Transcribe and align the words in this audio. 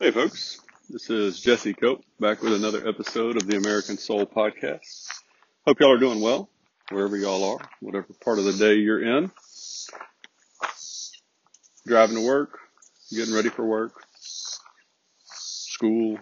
Hey, 0.00 0.12
folks. 0.12 0.60
This 0.88 1.10
is 1.10 1.40
Jesse 1.40 1.74
Cope 1.74 2.04
back 2.20 2.40
with 2.40 2.52
another 2.52 2.86
episode 2.86 3.36
of 3.36 3.48
the 3.48 3.56
American 3.56 3.98
Soul 3.98 4.26
Podcast. 4.26 5.08
Hope 5.66 5.80
y'all 5.80 5.92
are 5.92 5.98
doing 5.98 6.20
well, 6.20 6.48
wherever 6.90 7.16
y'all 7.16 7.42
are, 7.42 7.68
whatever 7.80 8.06
part 8.24 8.38
of 8.38 8.44
the 8.44 8.52
day 8.52 8.74
you're 8.74 9.02
in. 9.02 9.28
Driving 11.84 12.14
to 12.14 12.24
work, 12.24 12.60
getting 13.10 13.34
ready 13.34 13.48
for 13.48 13.66
work, 13.66 13.92
school, 15.24 16.16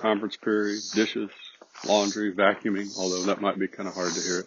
conference 0.00 0.36
period, 0.36 0.80
dishes, 0.92 1.30
laundry, 1.86 2.34
vacuuming, 2.34 2.98
although 2.98 3.26
that 3.26 3.40
might 3.40 3.60
be 3.60 3.68
kind 3.68 3.88
of 3.88 3.94
hard 3.94 4.12
to 4.12 4.20
hear 4.20 4.40
it. 4.40 4.46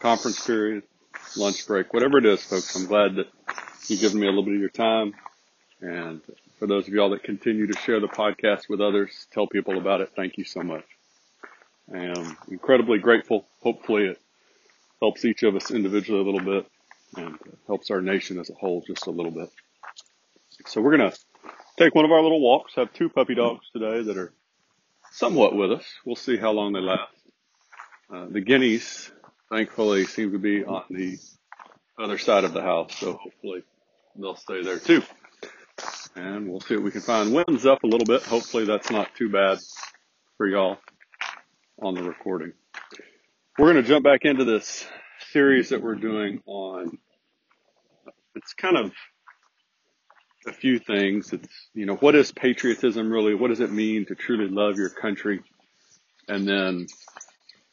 Conference 0.00 0.46
period, 0.46 0.84
lunch 1.36 1.66
break, 1.66 1.92
whatever 1.92 2.16
it 2.16 2.24
is, 2.24 2.42
folks. 2.42 2.74
I'm 2.74 2.86
glad 2.86 3.16
that 3.16 3.26
you've 3.88 4.00
given 4.00 4.18
me 4.18 4.28
a 4.28 4.30
little 4.30 4.46
bit 4.46 4.54
of 4.54 4.60
your 4.60 4.70
time 4.70 5.12
and 5.82 6.22
for 6.62 6.68
those 6.68 6.86
of 6.86 6.94
y'all 6.94 7.10
that 7.10 7.24
continue 7.24 7.66
to 7.66 7.76
share 7.80 7.98
the 7.98 8.06
podcast 8.06 8.68
with 8.68 8.80
others, 8.80 9.26
tell 9.32 9.48
people 9.48 9.78
about 9.78 10.00
it. 10.00 10.12
Thank 10.14 10.38
you 10.38 10.44
so 10.44 10.62
much. 10.62 10.84
I 11.92 12.04
am 12.04 12.36
incredibly 12.48 13.00
grateful. 13.00 13.44
Hopefully 13.64 14.04
it 14.04 14.20
helps 15.00 15.24
each 15.24 15.42
of 15.42 15.56
us 15.56 15.72
individually 15.72 16.20
a 16.20 16.22
little 16.22 16.38
bit 16.40 16.70
and 17.16 17.36
helps 17.66 17.90
our 17.90 18.00
nation 18.00 18.38
as 18.38 18.48
a 18.48 18.54
whole 18.54 18.80
just 18.86 19.08
a 19.08 19.10
little 19.10 19.32
bit. 19.32 19.50
So 20.66 20.80
we're 20.80 20.96
going 20.96 21.10
to 21.10 21.18
take 21.80 21.96
one 21.96 22.04
of 22.04 22.12
our 22.12 22.22
little 22.22 22.40
walks, 22.40 22.76
have 22.76 22.92
two 22.92 23.08
puppy 23.08 23.34
dogs 23.34 23.66
today 23.72 24.00
that 24.04 24.16
are 24.16 24.32
somewhat 25.10 25.56
with 25.56 25.72
us. 25.72 25.84
We'll 26.06 26.14
see 26.14 26.36
how 26.36 26.52
long 26.52 26.74
they 26.74 26.80
last. 26.80 27.12
Uh, 28.08 28.26
the 28.30 28.40
guineas, 28.40 29.10
thankfully, 29.50 30.04
seem 30.04 30.30
to 30.30 30.38
be 30.38 30.64
on 30.64 30.84
the 30.90 31.18
other 31.98 32.18
side 32.18 32.44
of 32.44 32.52
the 32.52 32.62
house, 32.62 32.94
so 32.94 33.14
hopefully 33.14 33.64
they'll 34.14 34.36
stay 34.36 34.62
there 34.62 34.78
too 34.78 35.02
and 36.16 36.48
we'll 36.48 36.60
see 36.60 36.74
what 36.74 36.84
we 36.84 36.90
can 36.90 37.00
find. 37.00 37.32
Wind's 37.32 37.66
up 37.66 37.82
a 37.84 37.86
little 37.86 38.06
bit. 38.06 38.22
Hopefully 38.22 38.64
that's 38.64 38.90
not 38.90 39.14
too 39.16 39.28
bad 39.28 39.58
for 40.36 40.46
y'all 40.46 40.78
on 41.80 41.94
the 41.94 42.02
recording. 42.02 42.52
We're 43.58 43.72
going 43.72 43.82
to 43.82 43.88
jump 43.88 44.04
back 44.04 44.24
into 44.24 44.44
this 44.44 44.86
series 45.30 45.70
that 45.70 45.82
we're 45.82 45.94
doing 45.94 46.42
on, 46.46 46.98
it's 48.34 48.54
kind 48.54 48.76
of 48.76 48.92
a 50.46 50.52
few 50.52 50.78
things. 50.78 51.32
It's, 51.32 51.48
you 51.74 51.86
know, 51.86 51.94
what 51.94 52.14
is 52.14 52.32
patriotism 52.32 53.10
really? 53.12 53.34
What 53.34 53.48
does 53.48 53.60
it 53.60 53.70
mean 53.70 54.06
to 54.06 54.14
truly 54.14 54.48
love 54.48 54.76
your 54.76 54.90
country? 54.90 55.40
And 56.28 56.46
then 56.46 56.86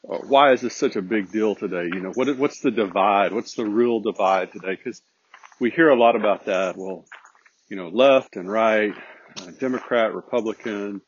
uh, 0.09 0.17
why 0.17 0.53
is 0.53 0.61
this 0.61 0.75
such 0.75 0.95
a 0.95 1.01
big 1.01 1.31
deal 1.31 1.55
today? 1.55 1.85
You 1.91 2.01
know, 2.01 2.11
what, 2.13 2.37
what's 2.37 2.61
the 2.61 2.71
divide? 2.71 3.33
What's 3.33 3.55
the 3.55 3.65
real 3.65 3.99
divide 3.99 4.51
today? 4.51 4.75
Because 4.75 5.01
we 5.59 5.69
hear 5.69 5.89
a 5.89 5.99
lot 5.99 6.15
about 6.15 6.45
that. 6.45 6.77
Well, 6.77 7.05
you 7.69 7.77
know, 7.77 7.89
left 7.89 8.35
and 8.35 8.51
right, 8.51 8.93
uh, 9.39 9.51
Democrat, 9.59 10.13
Republican, 10.13 11.01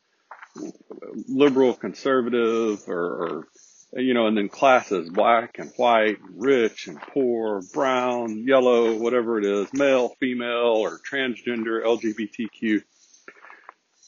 liberal, 1.27 1.73
conservative, 1.73 2.87
or, 2.87 3.47
or, 3.93 4.01
you 4.01 4.13
know, 4.13 4.27
and 4.27 4.37
then 4.37 4.47
classes, 4.47 5.09
black 5.09 5.57
and 5.57 5.71
white, 5.75 6.17
rich 6.35 6.87
and 6.87 7.01
poor, 7.01 7.61
brown, 7.73 8.45
yellow, 8.47 8.95
whatever 8.95 9.39
it 9.39 9.45
is, 9.45 9.73
male, 9.73 10.15
female, 10.19 10.75
or 10.77 10.99
transgender, 10.99 11.83
LGBTQ. 11.83 12.83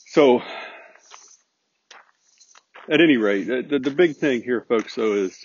So, 0.07 0.41
at 2.89 3.01
any 3.01 3.17
rate, 3.17 3.47
the, 3.47 3.79
the 3.79 3.91
big 3.91 4.17
thing 4.17 4.43
here, 4.43 4.65
folks, 4.67 4.95
though, 4.95 5.13
is 5.13 5.37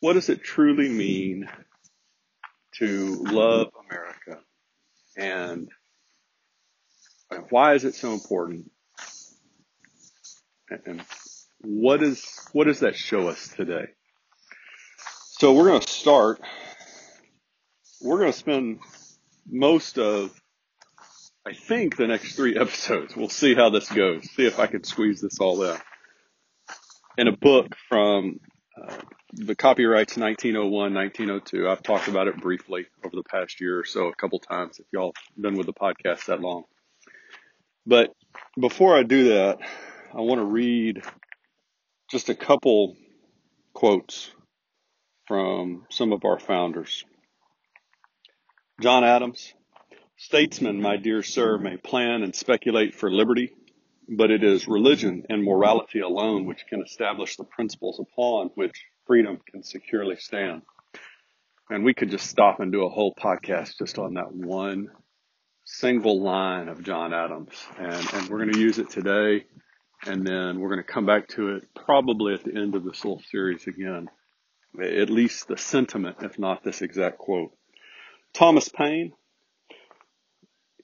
what 0.00 0.14
does 0.14 0.28
it 0.28 0.42
truly 0.42 0.88
mean 0.88 1.48
to 2.78 3.14
love 3.22 3.68
America? 3.88 4.42
And 5.16 5.68
why 7.50 7.74
is 7.74 7.84
it 7.84 7.94
so 7.94 8.12
important? 8.12 8.70
And 10.86 11.02
what 11.60 12.02
is 12.02 12.24
what 12.52 12.64
does 12.64 12.80
that 12.80 12.96
show 12.96 13.28
us 13.28 13.48
today? 13.48 13.86
So 15.38 15.52
we're 15.52 15.68
going 15.68 15.80
to 15.80 15.90
start. 15.90 16.40
We're 18.00 18.18
going 18.18 18.32
to 18.32 18.38
spend 18.38 18.78
most 19.50 19.98
of, 19.98 20.30
I 21.46 21.54
think, 21.54 21.96
the 21.96 22.06
next 22.06 22.34
three 22.36 22.56
episodes. 22.60 23.16
We'll 23.16 23.28
see 23.28 23.54
how 23.54 23.70
this 23.70 23.90
goes. 23.90 24.28
See 24.30 24.46
if 24.46 24.58
I 24.58 24.66
can 24.66 24.84
squeeze 24.84 25.20
this 25.20 25.40
all 25.40 25.62
in. 25.62 25.76
In 27.16 27.28
a 27.28 27.36
book 27.36 27.74
from 27.88 28.40
uh, 28.80 28.96
the 29.32 29.54
copyrights 29.54 30.16
1901, 30.16 30.94
1902. 30.94 31.68
I've 31.68 31.82
talked 31.82 32.08
about 32.08 32.28
it 32.28 32.40
briefly 32.40 32.86
over 33.04 33.14
the 33.16 33.24
past 33.24 33.60
year 33.60 33.78
or 33.78 33.84
so, 33.84 34.08
a 34.08 34.14
couple 34.14 34.38
times. 34.38 34.78
If 34.78 34.86
y'all 34.92 35.14
been 35.38 35.56
with 35.56 35.66
the 35.66 35.72
podcast 35.72 36.26
that 36.26 36.40
long, 36.40 36.64
but 37.86 38.12
before 38.58 38.96
I 38.96 39.02
do 39.02 39.30
that, 39.30 39.58
I 40.12 40.20
want 40.20 40.40
to 40.40 40.44
read 40.44 41.02
just 42.10 42.28
a 42.28 42.34
couple 42.34 42.96
quotes 43.72 44.30
from 45.26 45.86
some 45.90 46.12
of 46.12 46.24
our 46.24 46.38
founders. 46.38 47.04
John 48.80 49.04
Adams, 49.04 49.52
statesmen, 50.16 50.80
my 50.80 50.96
dear 50.96 51.22
sir, 51.22 51.58
may 51.58 51.76
plan 51.76 52.22
and 52.22 52.34
speculate 52.34 52.94
for 52.94 53.10
liberty, 53.10 53.52
but 54.08 54.30
it 54.30 54.44
is 54.44 54.68
religion 54.68 55.24
and 55.28 55.44
morality 55.44 56.00
alone 56.00 56.44
which 56.46 56.66
can 56.68 56.82
establish 56.82 57.36
the 57.36 57.44
principles 57.44 58.00
upon 58.00 58.50
which 58.54 58.84
freedom 59.06 59.38
can 59.50 59.62
securely 59.62 60.16
stand. 60.16 60.62
And 61.70 61.84
we 61.84 61.94
could 61.94 62.10
just 62.10 62.28
stop 62.28 62.60
and 62.60 62.70
do 62.70 62.84
a 62.84 62.90
whole 62.90 63.14
podcast 63.14 63.78
just 63.78 63.98
on 63.98 64.14
that 64.14 64.32
one 64.32 64.88
single 65.64 66.22
line 66.22 66.68
of 66.68 66.82
John 66.82 67.12
Adams. 67.12 67.52
And, 67.78 68.06
and 68.14 68.28
we're 68.28 68.38
going 68.38 68.52
to 68.52 68.58
use 68.58 68.78
it 68.78 68.90
today. 68.90 69.46
And 70.06 70.26
then 70.26 70.60
we're 70.60 70.68
going 70.68 70.84
to 70.84 70.92
come 70.92 71.06
back 71.06 71.28
to 71.28 71.56
it 71.56 71.68
probably 71.74 72.34
at 72.34 72.44
the 72.44 72.54
end 72.54 72.74
of 72.74 72.84
this 72.84 73.04
little 73.04 73.22
series 73.30 73.66
again. 73.66 74.08
At 74.80 75.08
least 75.08 75.48
the 75.48 75.56
sentiment, 75.56 76.18
if 76.22 76.38
not 76.38 76.62
this 76.62 76.82
exact 76.82 77.18
quote. 77.18 77.52
Thomas 78.34 78.68
Paine, 78.68 79.12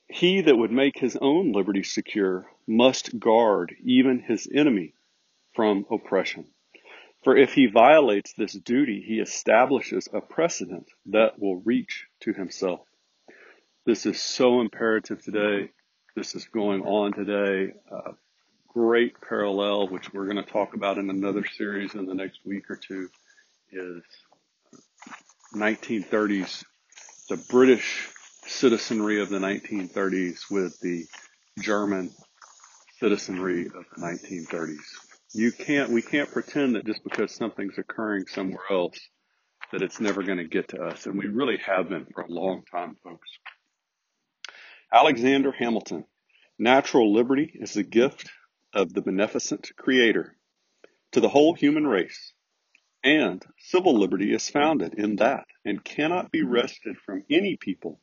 he 0.08 0.40
that 0.42 0.56
would 0.56 0.72
make 0.72 0.98
his 0.98 1.16
own 1.20 1.52
liberty 1.52 1.82
secure 1.82 2.46
must 2.66 3.18
guard 3.18 3.74
even 3.84 4.20
his 4.20 4.48
enemy 4.52 4.94
from 5.54 5.84
oppression. 5.90 6.46
For 7.22 7.36
if 7.36 7.52
he 7.52 7.66
violates 7.66 8.32
this 8.32 8.52
duty, 8.52 9.04
he 9.06 9.20
establishes 9.20 10.08
a 10.12 10.20
precedent 10.20 10.88
that 11.06 11.38
will 11.38 11.60
reach 11.60 12.06
to 12.20 12.32
himself. 12.32 12.80
This 13.90 14.06
is 14.06 14.22
so 14.22 14.60
imperative 14.60 15.20
today. 15.20 15.72
This 16.14 16.36
is 16.36 16.44
going 16.44 16.82
on 16.82 17.12
today. 17.12 17.72
Uh, 17.90 18.12
great 18.68 19.20
parallel, 19.20 19.88
which 19.88 20.12
we're 20.12 20.26
going 20.26 20.36
to 20.36 20.48
talk 20.48 20.74
about 20.74 20.96
in 20.96 21.10
another 21.10 21.44
series 21.44 21.96
in 21.96 22.06
the 22.06 22.14
next 22.14 22.38
week 22.46 22.70
or 22.70 22.76
two, 22.76 23.08
is 23.72 24.04
1930s, 25.56 26.62
the 27.30 27.36
British 27.50 28.08
citizenry 28.46 29.20
of 29.20 29.28
the 29.28 29.40
1930s 29.40 30.38
with 30.52 30.78
the 30.78 31.04
German 31.58 32.12
citizenry 33.00 33.66
of 33.66 33.72
the 33.72 34.00
1930s. 34.00 34.76
You 35.34 35.50
can't, 35.50 35.90
we 35.90 36.02
can't 36.02 36.30
pretend 36.30 36.76
that 36.76 36.86
just 36.86 37.02
because 37.02 37.34
something's 37.34 37.76
occurring 37.76 38.26
somewhere 38.28 38.70
else 38.70 39.00
that 39.72 39.82
it's 39.82 39.98
never 39.98 40.22
going 40.22 40.38
to 40.38 40.46
get 40.46 40.68
to 40.68 40.80
us. 40.84 41.06
And 41.06 41.18
we 41.18 41.26
really 41.26 41.58
have 41.66 41.88
been 41.88 42.06
for 42.14 42.20
a 42.20 42.30
long 42.30 42.62
time, 42.70 42.96
folks. 43.02 43.28
Alexander 44.92 45.52
Hamilton. 45.52 46.04
Natural 46.58 47.12
liberty 47.12 47.50
is 47.54 47.74
the 47.74 47.82
gift 47.82 48.30
of 48.74 48.92
the 48.92 49.02
beneficent 49.02 49.70
Creator 49.76 50.36
to 51.12 51.20
the 51.20 51.28
whole 51.28 51.54
human 51.54 51.86
race, 51.86 52.32
and 53.02 53.44
civil 53.58 53.98
liberty 53.98 54.34
is 54.34 54.48
founded 54.50 54.94
in 54.94 55.16
that 55.16 55.46
and 55.64 55.84
cannot 55.84 56.30
be 56.30 56.42
wrested 56.42 56.96
from 56.98 57.24
any 57.30 57.56
people 57.56 58.00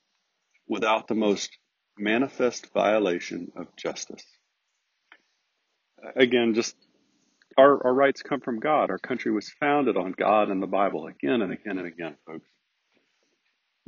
without 0.68 1.08
the 1.08 1.16
most 1.16 1.58
manifest 1.98 2.72
violation 2.74 3.52
of 3.56 3.76
justice. 3.76 4.26
Again, 6.16 6.54
just 6.54 6.76
our, 7.58 7.86
our 7.86 7.94
rights 7.94 8.22
come 8.22 8.40
from 8.40 8.60
God. 8.60 8.90
Our 8.90 9.00
country 9.00 9.32
was 9.32 9.50
founded 9.50 9.98
on 9.98 10.14
God 10.14 10.50
and 10.50 10.62
the 10.62 10.68
Bible 10.68 11.08
again 11.08 11.42
and 11.42 11.52
again 11.52 11.78
and 11.80 11.88
again, 11.88 12.16
folks. 12.26 12.48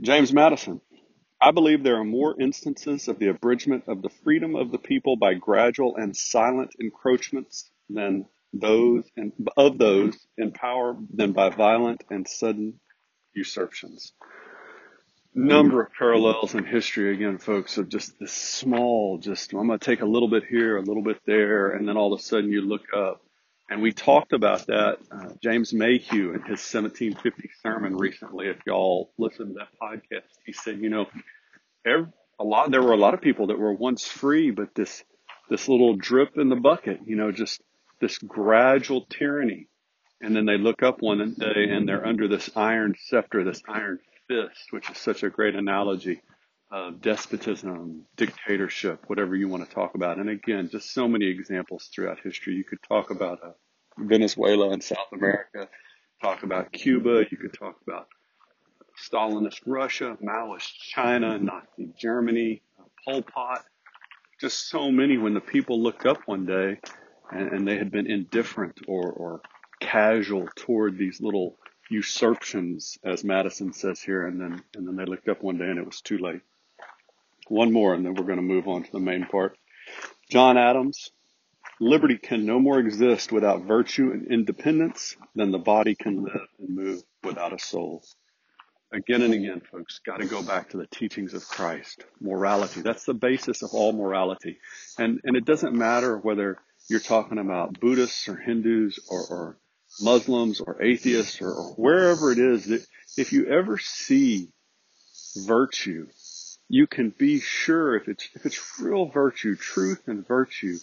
James 0.02 0.34
Madison, 0.34 0.82
I 1.42 1.52
believe 1.52 1.84
there 1.84 2.00
are 2.00 2.06
more 2.06 2.40
instances 2.42 3.08
of 3.08 3.20
the 3.20 3.30
abridgment 3.30 3.86
of 3.88 4.02
the 4.02 4.10
freedom 4.10 4.56
of 4.56 4.72
the 4.72 4.80
people 4.80 5.18
by 5.18 5.36
gradual 5.36 5.96
and 5.96 6.16
silent 6.16 6.72
encroachments 6.82 7.72
than 7.90 8.26
those 8.54 9.06
in, 9.18 9.34
of 9.58 9.78
those 9.78 10.18
in 10.38 10.52
power 10.52 10.98
than 11.14 11.34
by 11.34 11.50
violent 11.50 12.04
and 12.10 12.28
sudden 12.28 12.80
usurpations. 13.36 14.14
Number 15.36 15.84
of 15.84 15.94
parallels 15.98 16.56
in 16.56 16.66
history 16.66 17.14
again, 17.14 17.38
folks, 17.38 17.78
of 17.78 17.90
just 17.90 18.20
this 18.20 18.34
small, 18.34 19.20
just 19.20 19.54
I'm 19.54 19.68
going 19.68 19.80
to 19.80 19.86
take 19.86 20.02
a 20.02 20.06
little 20.06 20.30
bit 20.30 20.44
here, 20.50 20.78
a 20.78 20.84
little 20.84 21.04
bit 21.04 21.22
there, 21.26 21.72
and 21.72 21.88
then 21.88 21.98
all 21.98 22.14
of 22.14 22.20
a 22.20 22.24
sudden 22.24 22.52
you 22.52 22.62
look 22.62 22.84
up. 22.96 23.22
And 23.70 23.82
we 23.82 23.92
talked 23.92 24.34
about 24.34 24.66
that. 24.68 24.98
Uh, 25.12 25.30
James 25.44 25.74
Mayhew 25.74 26.34
in 26.34 26.42
his 26.42 26.60
1750 26.74 27.50
sermon 27.62 27.96
recently, 27.96 28.48
if 28.48 28.58
y'all 28.66 29.12
listen 29.18 29.50
to 29.50 29.54
that 29.54 29.68
podcast, 29.80 30.26
he 30.46 30.54
said, 30.54 30.80
you 30.80 30.90
know, 30.90 31.06
every, 31.86 32.08
a 32.40 32.44
lot, 32.44 32.72
there 32.72 32.82
were 32.82 32.94
a 32.94 32.98
lot 32.98 33.14
of 33.14 33.22
people 33.22 33.48
that 33.48 33.60
were 33.60 33.74
once 33.74 34.08
free, 34.08 34.52
but 34.52 34.74
this 34.76 35.04
this 35.50 35.68
little 35.68 35.96
drip 35.96 36.38
in 36.38 36.50
the 36.50 36.56
bucket, 36.56 37.00
you 37.06 37.16
know, 37.16 37.32
just 37.32 37.60
this 38.00 38.20
gradual 38.20 39.08
tyranny. 39.10 39.68
And 40.22 40.36
then 40.36 40.46
they 40.46 40.58
look 40.58 40.84
up 40.84 41.02
one 41.02 41.34
day 41.40 41.70
and 41.72 41.88
they're 41.88 42.06
under 42.06 42.28
this 42.28 42.52
iron 42.56 42.94
scepter, 43.00 43.44
this 43.44 43.64
iron 43.68 44.00
fist, 44.28 44.72
which 44.72 44.90
is 44.92 44.98
such 44.98 45.24
a 45.24 45.30
great 45.30 45.56
analogy 45.56 46.22
of 46.72 47.02
despotism, 47.02 48.06
dictatorship, 48.16 49.04
whatever 49.08 49.36
you 49.36 49.48
want 49.48 49.68
to 49.68 49.74
talk 49.74 49.96
about. 49.96 50.18
And 50.18 50.30
again, 50.30 50.70
just 50.72 50.94
so 50.94 51.08
many 51.08 51.26
examples 51.26 51.90
throughout 51.94 52.20
history. 52.24 52.54
You 52.56 52.64
could 52.64 52.82
talk 52.88 53.10
about 53.10 53.44
uh, 53.44 53.52
Venezuela 53.98 54.70
and 54.70 54.84
South 54.84 55.12
America, 55.12 55.68
talk 56.22 56.44
about 56.44 56.72
Cuba, 56.72 57.26
you 57.32 57.38
could 57.38 57.54
talk 57.54 57.78
about 57.88 58.08
Stalinist 59.12 59.62
Russia, 59.66 60.18
Maoist 60.24 60.74
China, 60.80 61.38
Nazi 61.38 61.92
Germany, 61.98 62.62
uh, 62.80 62.84
Pol 63.04 63.24
Pot, 63.24 63.64
just 64.40 64.70
so 64.70 64.92
many 64.92 65.18
when 65.18 65.34
the 65.34 65.42
people 65.42 65.82
looked 65.82 66.06
up 66.06 66.20
one 66.28 66.46
day 66.46 66.80
and, 67.32 67.48
and 67.50 67.68
they 67.68 67.78
had 67.78 67.92
been 67.92 68.08
indifferent 68.08 68.80
or, 68.88 69.12
or 69.12 69.42
casual 69.80 70.48
toward 70.56 70.98
these 70.98 71.20
little 71.22 71.58
usurpations, 71.90 72.98
as 73.04 73.24
Madison 73.24 73.74
says 73.74 74.02
here, 74.02 74.28
and 74.28 74.40
then 74.40 74.62
and 74.76 74.88
then 74.88 74.96
they 74.96 75.06
looked 75.06 75.28
up 75.28 75.42
one 75.42 75.58
day 75.58 75.66
and 75.66 75.80
it 75.80 75.86
was 75.86 76.02
too 76.02 76.18
late. 76.20 76.42
One 77.50 77.74
more, 77.74 77.94
and 77.94 78.06
then 78.06 78.14
we're 78.14 78.26
going 78.26 78.38
to 78.38 78.44
move 78.44 78.68
on 78.68 78.84
to 78.84 78.92
the 78.92 79.00
main 79.00 79.26
part. 79.26 79.58
John 80.30 80.58
Adams, 80.58 81.12
liberty 81.80 82.18
can 82.18 82.46
no 82.46 82.60
more 82.60 82.80
exist 82.80 83.32
without 83.32 83.64
virtue 83.64 84.12
and 84.12 84.32
independence 84.32 85.16
than 85.36 85.52
the 85.52 85.60
body 85.60 85.96
can 85.96 86.24
live 86.24 86.48
and 86.60 86.76
move 86.76 87.04
without 87.24 87.54
a 87.54 87.60
soul. 87.60 88.04
Again 88.92 89.22
and 89.22 89.34
again, 89.34 89.62
folks, 89.72 90.00
got 90.06 90.20
to 90.20 90.26
go 90.26 90.42
back 90.42 90.70
to 90.70 90.78
the 90.78 90.88
teachings 90.88 91.34
of 91.34 91.48
Christ. 91.48 92.04
Morality. 92.20 92.82
That's 92.82 93.06
the 93.06 93.14
basis 93.14 93.62
of 93.62 93.70
all 93.74 93.94
morality. 93.94 94.60
And, 94.98 95.20
and 95.24 95.36
it 95.36 95.46
doesn't 95.46 95.76
matter 95.76 96.18
whether 96.18 96.58
you're 96.90 97.00
talking 97.00 97.38
about 97.38 97.80
Buddhists 97.80 98.28
or 98.28 98.36
Hindus 98.36 99.00
or, 99.10 99.26
or 99.30 99.58
Muslims 100.02 100.60
or 100.60 100.82
atheists 100.82 101.42
or, 101.42 101.52
or 101.52 101.74
wherever 101.74 102.32
it 102.32 102.40
is 102.40 102.66
that 102.66 102.86
if 103.16 103.32
you 103.32 103.48
ever 103.48 103.78
see 103.78 104.50
virtue, 105.46 106.08
you 106.70 106.86
can 106.88 107.10
be 107.10 107.40
sure 107.40 107.96
if 107.96 108.08
it's, 108.08 108.30
if 108.36 108.46
it's 108.46 108.80
real 108.80 109.08
virtue, 109.08 109.56
truth 109.56 110.08
and 110.08 110.26
virtue, 110.26 110.78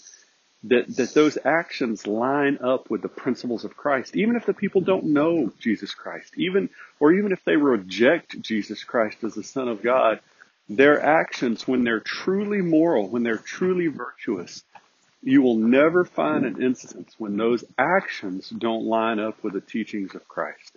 that, 0.65 0.97
that 0.97 1.15
those 1.15 1.39
actions 1.45 2.07
line 2.07 2.59
up 2.63 2.91
with 2.91 3.03
the 3.03 3.09
principles 3.09 3.65
of 3.65 3.77
Christ, 3.77 4.17
even 4.17 4.35
if 4.35 4.45
the 4.47 4.55
people 4.55 4.81
don't 4.81 5.05
know 5.05 5.53
Jesus 5.61 5.95
Christ, 5.95 6.33
even, 6.37 6.71
or 6.99 7.13
even 7.13 7.33
if 7.33 7.45
they 7.45 7.57
reject 7.57 8.41
Jesus 8.41 8.83
Christ 8.83 9.23
as 9.23 9.35
the 9.35 9.45
Son 9.45 9.69
of 9.69 9.83
God, 9.83 10.19
their 10.69 11.01
actions, 11.01 11.69
when 11.69 11.85
they're 11.85 12.01
truly 12.01 12.61
moral, 12.61 13.09
when 13.09 13.23
they're 13.23 13.37
truly 13.37 13.87
virtuous, 13.87 14.65
you 15.23 15.43
will 15.43 15.57
never 15.57 16.05
find 16.05 16.45
an 16.45 16.61
instance 16.61 17.15
when 17.19 17.37
those 17.37 17.65
actions 17.79 18.51
don't 18.51 18.85
line 18.85 19.21
up 19.21 19.43
with 19.45 19.53
the 19.53 19.61
teachings 19.61 20.15
of 20.17 20.27
Christ. 20.27 20.76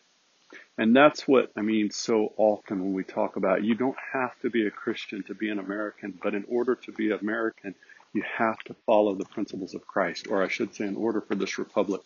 And 0.79 0.95
that's 0.95 1.27
what 1.27 1.51
I 1.57 1.61
mean 1.61 1.91
so 1.91 2.31
often 2.37 2.79
when 2.79 2.93
we 2.93 3.03
talk 3.03 3.35
about 3.35 3.65
you 3.65 3.75
don't 3.75 3.97
have 4.13 4.31
to 4.43 4.49
be 4.49 4.65
a 4.65 4.71
Christian 4.71 5.23
to 5.23 5.35
be 5.35 5.49
an 5.49 5.59
American, 5.59 6.17
but 6.23 6.33
in 6.33 6.45
order 6.47 6.75
to 6.75 6.93
be 6.93 7.11
American, 7.11 7.75
you 8.13 8.23
have 8.37 8.57
to 8.59 8.75
follow 8.85 9.13
the 9.13 9.25
principles 9.25 9.73
of 9.73 9.85
Christ, 9.85 10.27
or 10.29 10.41
I 10.41 10.47
should 10.47 10.73
say, 10.73 10.85
in 10.85 10.95
order 10.95 11.19
for 11.19 11.35
this 11.35 11.59
republic 11.59 11.99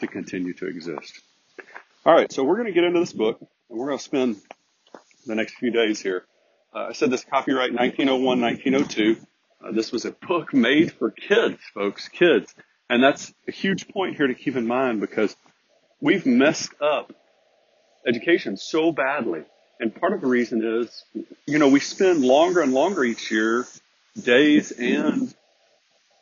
to 0.00 0.06
continue 0.06 0.54
to 0.54 0.66
exist. 0.66 1.20
All 2.06 2.14
right, 2.14 2.32
so 2.32 2.44
we're 2.44 2.56
going 2.56 2.68
to 2.68 2.72
get 2.72 2.84
into 2.84 2.98
this 2.98 3.12
book, 3.12 3.40
and 3.68 3.78
we're 3.78 3.88
going 3.88 3.98
to 3.98 4.04
spend 4.04 4.36
the 5.26 5.34
next 5.34 5.56
few 5.56 5.70
days 5.70 6.00
here. 6.00 6.24
Uh, 6.74 6.86
I 6.88 6.92
said 6.94 7.10
this 7.10 7.24
copyright 7.24 7.74
1901, 7.74 8.40
1902. 8.40 9.20
Uh, 9.62 9.72
this 9.72 9.92
was 9.92 10.06
a 10.06 10.12
book 10.12 10.54
made 10.54 10.92
for 10.92 11.10
kids, 11.10 11.58
folks, 11.74 12.08
kids. 12.08 12.54
And 12.88 13.04
that's 13.04 13.34
a 13.46 13.52
huge 13.52 13.88
point 13.88 14.16
here 14.16 14.28
to 14.28 14.34
keep 14.34 14.56
in 14.56 14.66
mind 14.66 15.02
because 15.02 15.36
we've 16.00 16.24
messed 16.24 16.72
up 16.80 17.12
education 18.06 18.56
so 18.56 18.92
badly. 18.92 19.42
And 19.80 19.94
part 19.94 20.12
of 20.12 20.20
the 20.20 20.28
reason 20.28 20.62
is, 20.64 21.04
you 21.46 21.58
know, 21.58 21.68
we 21.68 21.80
spend 21.80 22.22
longer 22.22 22.60
and 22.60 22.72
longer 22.72 23.04
each 23.04 23.30
year, 23.30 23.66
days 24.20 24.70
and 24.72 25.34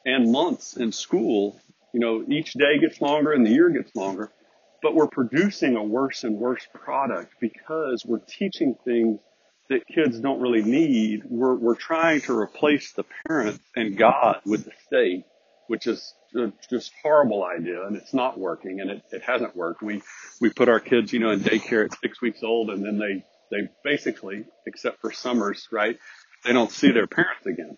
and 0.04 0.32
months 0.32 0.76
in 0.76 0.90
school, 0.90 1.60
you 1.92 2.00
know, 2.00 2.24
each 2.26 2.54
day 2.54 2.78
gets 2.80 3.00
longer 3.00 3.32
and 3.32 3.46
the 3.46 3.50
year 3.50 3.68
gets 3.70 3.94
longer, 3.94 4.30
but 4.82 4.94
we're 4.94 5.06
producing 5.06 5.76
a 5.76 5.82
worse 5.82 6.24
and 6.24 6.36
worse 6.38 6.66
product 6.74 7.34
because 7.40 8.04
we're 8.04 8.18
teaching 8.18 8.76
things 8.84 9.20
that 9.68 9.86
kids 9.86 10.18
don't 10.18 10.40
really 10.40 10.62
need. 10.62 11.22
We're, 11.24 11.54
we're 11.54 11.76
trying 11.76 12.22
to 12.22 12.36
replace 12.36 12.92
the 12.92 13.04
parents 13.28 13.60
and 13.76 13.96
God 13.96 14.40
with 14.44 14.64
the 14.64 14.72
state, 14.86 15.24
which 15.68 15.86
is 15.86 16.14
just 16.70 16.92
horrible 17.02 17.44
idea 17.44 17.86
and 17.86 17.96
it's 17.96 18.14
not 18.14 18.38
working 18.38 18.80
and 18.80 18.90
it, 18.90 19.02
it 19.10 19.22
hasn't 19.22 19.54
worked. 19.56 19.82
We, 19.82 20.02
we 20.40 20.50
put 20.50 20.68
our 20.68 20.80
kids, 20.80 21.12
you 21.12 21.20
know, 21.20 21.30
in 21.30 21.40
daycare 21.40 21.84
at 21.84 21.98
six 22.00 22.20
weeks 22.20 22.42
old 22.42 22.70
and 22.70 22.84
then 22.84 22.98
they, 22.98 23.24
they 23.50 23.68
basically, 23.84 24.44
except 24.66 25.00
for 25.00 25.12
summers, 25.12 25.68
right? 25.70 25.98
They 26.44 26.52
don't 26.52 26.72
see 26.72 26.90
their 26.90 27.06
parents 27.06 27.46
again. 27.46 27.76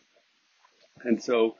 And 1.03 1.23
so 1.23 1.57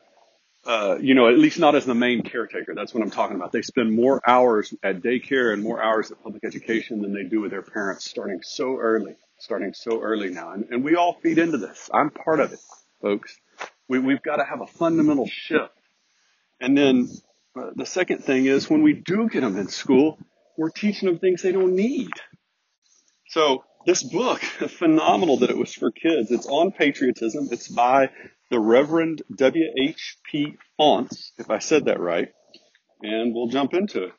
uh, 0.67 0.97
you 1.01 1.15
know, 1.15 1.29
at 1.29 1.39
least 1.39 1.59
not 1.59 1.75
as 1.75 1.85
the 1.85 1.95
main 1.95 2.23
caretaker. 2.23 2.75
That's 2.75 2.95
what 2.95 3.03
I'm 3.03 3.11
talking 3.11 3.37
about. 3.37 3.53
They 3.53 3.63
spend 3.63 3.93
more 3.93 4.21
hours 4.27 4.73
at 4.83 5.03
daycare 5.03 5.53
and 5.53 5.63
more 5.63 5.83
hours 5.83 6.11
at 6.11 6.23
public 6.23 6.45
education 6.45 7.03
than 7.03 7.13
they 7.13 7.25
do 7.25 7.41
with 7.41 7.51
their 7.51 7.63
parents 7.63 8.09
starting 8.09 8.41
so 8.43 8.79
early, 8.79 9.15
starting 9.39 9.75
so 9.75 10.01
early 10.01 10.31
now. 10.31 10.53
And, 10.53 10.67
and 10.71 10.83
we 10.83 10.97
all 10.97 11.19
feed 11.23 11.39
into 11.39 11.59
this. 11.59 11.91
I'm 11.93 12.11
part 12.11 12.41
of 12.41 12.53
it, 12.53 12.61
folks. 13.03 13.39
We, 13.89 13.99
we've 13.99 14.23
got 14.23 14.37
to 14.37 14.45
have 14.45 14.63
a 14.63 14.67
fundamental 14.67 15.27
shift. 15.27 15.75
And 16.65 16.79
then 16.79 17.11
uh, 17.55 17.73
the 17.77 17.85
second 17.85 18.25
thing 18.25 18.47
is 18.47 18.71
when 18.71 18.81
we 18.81 18.95
do 18.95 19.29
get 19.29 19.43
them 19.43 19.59
in 19.59 19.69
school, 19.69 20.19
we're 20.57 20.71
teaching 20.71 21.07
them 21.07 21.19
things 21.19 21.43
they 21.43 21.53
don't 21.53 21.77
need. 21.77 22.09
So 23.29 23.65
this 23.85 24.03
book, 24.03 24.41
phenomenal 24.79 25.37
that 25.41 25.51
it 25.51 25.59
was 25.59 25.75
for 25.75 25.91
kids. 25.91 26.31
It's 26.31 26.47
on 26.47 26.73
patriotism. 26.73 27.49
It's 27.53 27.69
by 27.69 28.09
the 28.51 28.59
Reverend 28.59 29.21
W.H.P. 29.37 30.57
Faunce, 30.79 31.33
if 31.37 31.51
I 31.51 31.59
said 31.59 31.85
that 31.85 32.01
right, 32.01 32.29
and 33.03 33.35
we'll 33.35 33.49
jump 33.49 33.75
into 33.75 34.05
it. 34.05 34.13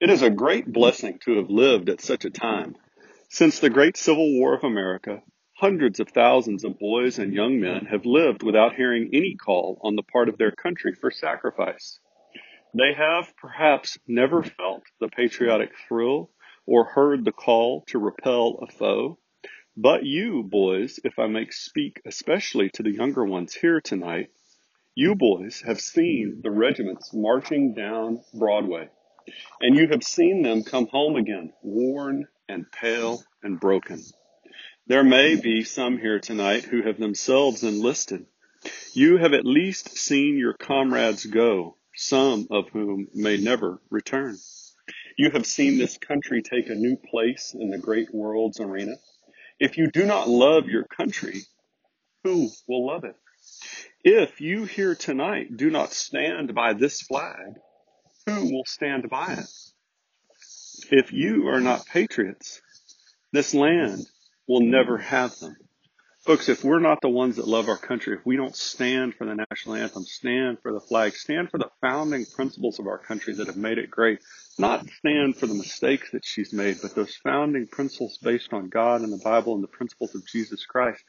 It 0.00 0.10
is 0.10 0.22
a 0.22 0.30
great 0.30 0.72
blessing 0.72 1.18
to 1.24 1.38
have 1.38 1.50
lived 1.50 1.88
at 1.88 2.00
such 2.00 2.24
a 2.24 2.30
time. 2.30 2.76
Since 3.30 3.58
the 3.58 3.68
great 3.68 3.96
Civil 3.96 4.38
War 4.38 4.54
of 4.54 4.62
America, 4.62 5.22
hundreds 5.58 5.98
of 5.98 6.08
thousands 6.10 6.62
of 6.62 6.78
boys 6.78 7.18
and 7.18 7.34
young 7.34 7.58
men 7.58 7.84
have 7.86 8.06
lived 8.06 8.44
without 8.44 8.76
hearing 8.76 9.10
any 9.12 9.34
call 9.34 9.76
on 9.82 9.96
the 9.96 10.02
part 10.04 10.28
of 10.28 10.38
their 10.38 10.52
country 10.52 10.94
for 10.94 11.10
sacrifice. 11.10 11.98
They 12.74 12.92
have 12.96 13.36
perhaps 13.36 13.98
never 14.06 14.44
felt 14.44 14.84
the 15.00 15.08
patriotic 15.08 15.70
thrill 15.88 16.30
or 16.64 16.84
heard 16.84 17.24
the 17.24 17.32
call 17.32 17.82
to 17.88 17.98
repel 17.98 18.60
a 18.62 18.70
foe. 18.70 19.18
But 19.76 20.04
you, 20.04 20.44
boys, 20.44 21.00
if 21.02 21.18
I 21.18 21.26
may 21.26 21.48
speak 21.50 22.02
especially 22.06 22.70
to 22.74 22.84
the 22.84 22.92
younger 22.92 23.24
ones 23.24 23.52
here 23.52 23.80
tonight, 23.80 24.30
you 24.94 25.16
boys 25.16 25.64
have 25.66 25.80
seen 25.80 26.40
the 26.40 26.52
regiments 26.52 27.10
marching 27.12 27.74
down 27.74 28.20
Broadway, 28.32 28.90
and 29.60 29.76
you 29.76 29.88
have 29.88 30.04
seen 30.04 30.42
them 30.42 30.62
come 30.62 30.86
home 30.86 31.16
again, 31.16 31.52
worn 31.64 32.28
and 32.48 32.70
pale 32.70 33.24
and 33.42 33.58
broken. 33.58 34.00
There 34.88 35.04
may 35.04 35.36
be 35.36 35.64
some 35.64 35.98
here 35.98 36.18
tonight 36.18 36.64
who 36.64 36.80
have 36.80 36.98
themselves 36.98 37.62
enlisted. 37.62 38.24
You 38.94 39.18
have 39.18 39.34
at 39.34 39.44
least 39.44 39.98
seen 39.98 40.38
your 40.38 40.54
comrades 40.54 41.26
go, 41.26 41.76
some 41.94 42.46
of 42.50 42.70
whom 42.70 43.06
may 43.12 43.36
never 43.36 43.82
return. 43.90 44.38
You 45.18 45.30
have 45.32 45.44
seen 45.44 45.76
this 45.76 45.98
country 45.98 46.40
take 46.40 46.70
a 46.70 46.74
new 46.74 46.96
place 46.96 47.54
in 47.54 47.68
the 47.68 47.76
great 47.76 48.14
world's 48.14 48.60
arena. 48.60 48.94
If 49.60 49.76
you 49.76 49.90
do 49.90 50.06
not 50.06 50.26
love 50.26 50.70
your 50.70 50.84
country, 50.84 51.42
who 52.24 52.48
will 52.66 52.86
love 52.86 53.04
it? 53.04 53.16
If 54.02 54.40
you 54.40 54.64
here 54.64 54.94
tonight 54.94 55.54
do 55.54 55.68
not 55.68 55.92
stand 55.92 56.54
by 56.54 56.72
this 56.72 57.02
flag, 57.02 57.56
who 58.24 58.54
will 58.54 58.64
stand 58.64 59.10
by 59.10 59.34
it? 59.34 59.50
If 60.90 61.12
you 61.12 61.48
are 61.48 61.60
not 61.60 61.84
patriots, 61.84 62.62
this 63.32 63.52
land 63.52 64.06
will 64.48 64.62
never 64.62 64.98
have 64.98 65.38
them. 65.38 65.56
Folks, 66.24 66.48
if 66.48 66.64
we're 66.64 66.80
not 66.80 67.00
the 67.00 67.08
ones 67.08 67.36
that 67.36 67.46
love 67.46 67.68
our 67.68 67.78
country, 67.78 68.14
if 68.16 68.26
we 68.26 68.36
don't 68.36 68.56
stand 68.56 69.14
for 69.14 69.24
the 69.24 69.34
national 69.34 69.76
anthem, 69.76 70.02
stand 70.02 70.58
for 70.60 70.72
the 70.72 70.80
flag, 70.80 71.14
stand 71.14 71.50
for 71.50 71.58
the 71.58 71.70
founding 71.80 72.26
principles 72.26 72.78
of 72.78 72.86
our 72.86 72.98
country 72.98 73.34
that 73.34 73.46
have 73.46 73.56
made 73.56 73.78
it 73.78 73.90
great, 73.90 74.18
not 74.58 74.84
stand 74.90 75.36
for 75.36 75.46
the 75.46 75.54
mistakes 75.54 76.10
that 76.12 76.24
she's 76.24 76.52
made, 76.52 76.78
but 76.82 76.94
those 76.94 77.14
founding 77.16 77.66
principles 77.66 78.18
based 78.18 78.52
on 78.52 78.68
God 78.68 79.02
and 79.02 79.12
the 79.12 79.22
Bible 79.24 79.54
and 79.54 79.62
the 79.62 79.68
principles 79.68 80.14
of 80.14 80.26
Jesus 80.26 80.66
Christ, 80.66 81.02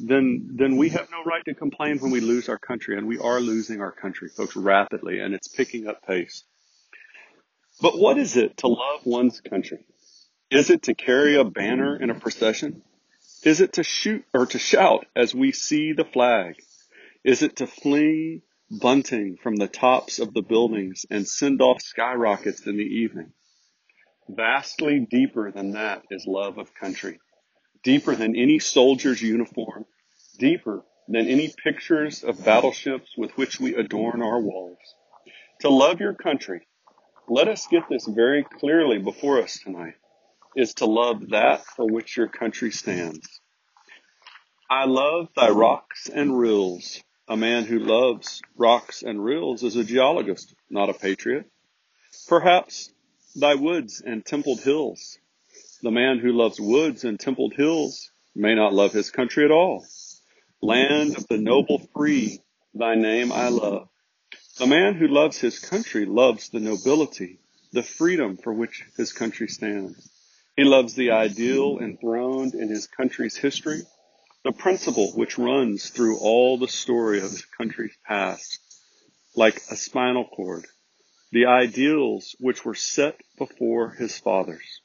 then, 0.00 0.54
then 0.54 0.76
we 0.76 0.88
have 0.90 1.08
no 1.10 1.22
right 1.24 1.44
to 1.44 1.54
complain 1.54 1.98
when 1.98 2.10
we 2.10 2.20
lose 2.20 2.48
our 2.48 2.58
country. 2.58 2.96
And 2.96 3.06
we 3.06 3.18
are 3.18 3.40
losing 3.40 3.80
our 3.80 3.92
country, 3.92 4.28
folks, 4.28 4.56
rapidly, 4.56 5.20
and 5.20 5.34
it's 5.34 5.48
picking 5.48 5.86
up 5.86 6.06
pace. 6.06 6.44
But 7.80 7.98
what 7.98 8.18
is 8.18 8.36
it 8.36 8.56
to 8.58 8.68
love 8.68 9.04
one's 9.04 9.40
country? 9.40 9.84
Is 10.50 10.70
it 10.70 10.84
to 10.84 10.94
carry 10.94 11.36
a 11.36 11.44
banner 11.44 11.94
in 12.00 12.08
a 12.08 12.18
procession? 12.18 12.82
Is 13.42 13.60
it 13.60 13.74
to 13.74 13.82
shoot 13.82 14.24
or 14.32 14.46
to 14.46 14.58
shout 14.58 15.06
as 15.14 15.34
we 15.34 15.52
see 15.52 15.92
the 15.92 16.06
flag? 16.06 16.54
Is 17.22 17.42
it 17.42 17.56
to 17.56 17.66
fling 17.66 18.40
bunting 18.70 19.36
from 19.42 19.56
the 19.56 19.68
tops 19.68 20.18
of 20.18 20.32
the 20.32 20.40
buildings 20.40 21.04
and 21.10 21.28
send 21.28 21.60
off 21.60 21.82
skyrockets 21.82 22.66
in 22.66 22.78
the 22.78 22.82
evening? 22.82 23.32
Vastly 24.26 25.06
deeper 25.10 25.52
than 25.52 25.72
that 25.72 26.04
is 26.10 26.24
love 26.26 26.56
of 26.56 26.74
country. 26.74 27.20
Deeper 27.82 28.16
than 28.16 28.34
any 28.34 28.58
soldier's 28.58 29.20
uniform. 29.20 29.84
Deeper 30.38 30.82
than 31.08 31.26
any 31.26 31.52
pictures 31.62 32.24
of 32.24 32.42
battleships 32.42 33.10
with 33.18 33.32
which 33.36 33.60
we 33.60 33.74
adorn 33.74 34.22
our 34.22 34.40
walls. 34.40 34.78
To 35.60 35.68
love 35.68 36.00
your 36.00 36.14
country, 36.14 36.66
let 37.28 37.48
us 37.48 37.66
get 37.70 37.82
this 37.90 38.06
very 38.06 38.44
clearly 38.44 38.98
before 38.98 39.42
us 39.42 39.58
tonight, 39.58 39.94
is 40.58 40.74
to 40.74 40.86
love 40.86 41.28
that 41.28 41.64
for 41.64 41.86
which 41.86 42.16
your 42.16 42.26
country 42.26 42.72
stands. 42.72 43.40
I 44.68 44.86
love 44.86 45.28
thy 45.36 45.50
rocks 45.50 46.10
and 46.12 46.36
rills. 46.36 47.00
A 47.28 47.36
man 47.36 47.64
who 47.64 47.78
loves 47.78 48.42
rocks 48.56 49.04
and 49.04 49.24
rills 49.24 49.62
is 49.62 49.76
a 49.76 49.84
geologist, 49.84 50.56
not 50.68 50.90
a 50.90 50.94
patriot. 50.94 51.48
Perhaps 52.26 52.90
thy 53.36 53.54
woods 53.54 54.02
and 54.04 54.26
templed 54.26 54.60
hills. 54.60 55.18
The 55.82 55.92
man 55.92 56.18
who 56.18 56.32
loves 56.32 56.58
woods 56.58 57.04
and 57.04 57.20
templed 57.20 57.54
hills 57.54 58.10
may 58.34 58.56
not 58.56 58.74
love 58.74 58.92
his 58.92 59.10
country 59.10 59.44
at 59.44 59.52
all. 59.52 59.86
Land 60.60 61.16
of 61.16 61.28
the 61.28 61.38
noble 61.38 61.88
free, 61.94 62.40
thy 62.74 62.96
name 62.96 63.30
I 63.30 63.48
love. 63.50 63.88
The 64.58 64.66
man 64.66 64.94
who 64.94 65.06
loves 65.06 65.38
his 65.38 65.60
country 65.60 66.04
loves 66.04 66.48
the 66.48 66.58
nobility, 66.58 67.38
the 67.70 67.84
freedom 67.84 68.36
for 68.36 68.52
which 68.52 68.84
his 68.96 69.12
country 69.12 69.46
stands. 69.46 70.10
He 70.58 70.64
loves 70.64 70.94
the 70.94 71.12
ideal 71.12 71.78
enthroned 71.80 72.54
in 72.54 72.68
his 72.68 72.88
country's 72.88 73.36
history, 73.36 73.82
the 74.42 74.50
principle 74.50 75.12
which 75.12 75.38
runs 75.38 75.88
through 75.90 76.18
all 76.18 76.58
the 76.58 76.66
story 76.66 77.18
of 77.18 77.30
his 77.30 77.44
country's 77.44 77.96
past, 78.04 78.58
like 79.36 79.58
a 79.70 79.76
spinal 79.76 80.24
cord, 80.24 80.66
the 81.30 81.46
ideals 81.46 82.34
which 82.40 82.64
were 82.64 82.74
set 82.74 83.20
before 83.36 83.90
his 83.90 84.18
fathers, 84.18 84.80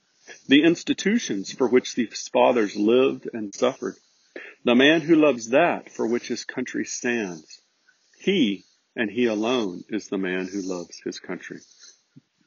the 0.48 0.62
institutions 0.62 1.52
for 1.52 1.68
which 1.68 1.96
these 1.96 2.28
fathers 2.28 2.76
lived 2.76 3.28
and 3.34 3.56
suffered, 3.56 3.96
the 4.64 4.76
man 4.76 5.02
who 5.02 5.16
loves 5.16 5.50
that 5.50 5.92
for 5.92 6.06
which 6.06 6.28
his 6.28 6.46
country 6.46 6.86
stands, 6.86 7.64
he 8.20 8.64
and 8.96 9.10
he 9.10 9.26
alone 9.26 9.84
is 9.90 10.08
the 10.08 10.20
man 10.20 10.48
who 10.48 10.62
loves 10.62 11.02
his 11.04 11.20
country. 11.20 11.62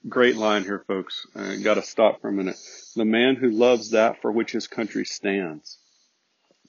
Great 0.09 0.37
line 0.37 0.63
here, 0.63 0.85
folks. 0.87 1.27
Uh, 1.35 1.43
I 1.43 1.57
got 1.57 1.75
to 1.75 1.83
stop 1.83 2.21
for 2.21 2.29
a 2.29 2.33
minute. 2.33 2.57
The 2.95 3.05
man 3.05 3.35
who 3.35 3.51
loves 3.51 3.91
that 3.91 4.23
for 4.23 4.31
which 4.31 4.53
his 4.53 4.69
country 4.69 5.05
stands. 5.05 5.79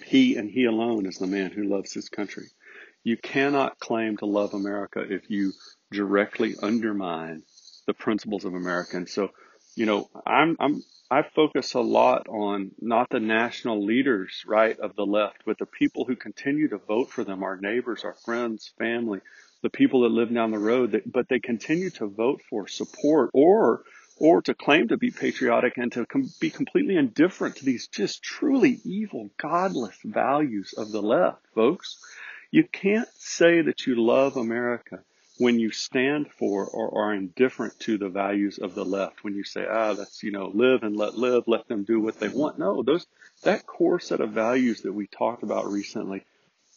He 0.04 0.38
and 0.38 0.50
he 0.50 0.66
alone 0.66 1.06
is 1.06 1.18
the 1.18 1.28
man 1.28 1.52
who 1.52 1.64
loves 1.64 1.94
his 1.94 2.10
country. 2.10 2.48
You 3.04 3.16
cannot 3.16 3.80
claim 3.80 4.18
to 4.18 4.26
love 4.26 4.54
America 4.54 5.02
if 5.08 5.30
you 5.30 5.54
directly 5.92 6.56
undermine 6.62 7.44
the 7.86 7.94
principles 7.94 8.44
of 8.44 8.56
America. 8.56 8.98
And 8.98 9.10
so, 9.10 9.30
you 9.76 9.86
know, 9.86 10.10
I'm, 10.26 10.58
I'm, 10.60 10.82
I 11.12 11.22
focus 11.22 11.76
a 11.76 11.80
lot 11.80 12.28
on 12.28 12.72
not 12.82 13.10
the 13.12 13.20
national 13.20 13.86
leaders, 13.86 14.44
right, 14.48 14.78
of 14.80 14.96
the 14.96 15.06
left, 15.06 15.44
but 15.46 15.60
the 15.60 15.68
people 15.68 16.06
who 16.06 16.16
continue 16.16 16.70
to 16.70 16.80
vote 16.80 17.12
for 17.12 17.24
them, 17.24 17.44
our 17.44 17.58
neighbors, 17.58 18.04
our 18.04 18.16
friends, 18.26 18.72
family, 18.80 19.20
the 19.62 19.70
people 19.70 20.02
that 20.02 20.10
live 20.10 20.34
down 20.34 20.52
the 20.52 20.60
road, 20.60 20.92
that, 20.92 21.12
but 21.12 21.28
they 21.30 21.40
continue 21.40 21.90
to 21.92 22.08
vote 22.08 22.42
for 22.50 22.68
support 22.68 23.32
or 23.34 23.84
or 24.20 24.42
to 24.42 24.56
claim 24.56 24.88
to 24.88 24.98
be 24.98 25.12
patriotic 25.12 25.78
and 25.78 25.92
to 25.92 26.06
com- 26.06 26.32
be 26.40 26.50
completely 26.50 26.98
indifferent 26.98 27.58
to 27.58 27.66
these 27.66 27.88
just 27.88 28.24
truly 28.24 28.80
evil, 28.84 29.30
godless 29.38 29.98
values 30.04 30.74
of 30.76 30.92
the 30.92 31.02
left, 31.02 31.46
folks. 31.54 32.04
You 32.50 32.64
can't 32.64 33.10
say 33.18 33.62
that 33.62 33.86
you 33.86 33.96
love 33.96 34.38
America 34.38 35.04
when 35.38 35.60
you 35.60 35.72
stand 35.72 36.28
for 36.32 36.66
or 36.66 37.04
are 37.04 37.14
indifferent 37.14 37.80
to 37.82 37.98
the 37.98 38.10
values 38.10 38.58
of 38.58 38.74
the 38.74 38.86
left. 38.86 39.24
When 39.24 39.36
you 39.36 39.44
say, 39.44 39.66
ah, 39.70 39.94
that's, 39.94 40.24
you 40.24 40.32
know, 40.32 40.52
live 40.54 40.84
and 40.84 40.98
let 40.98 41.16
live, 41.16 41.44
let 41.48 41.68
them 41.68 41.84
do 41.84 42.00
what 42.00 42.20
they 42.20 42.30
want. 42.30 42.58
No, 42.58 42.82
those, 42.82 43.06
that 43.44 43.68
core 43.68 44.00
set 44.00 44.22
of 44.22 44.32
values 44.32 44.82
that 44.82 44.94
we 44.94 45.08
talked 45.08 45.44
about 45.44 45.68
recently, 45.68 46.24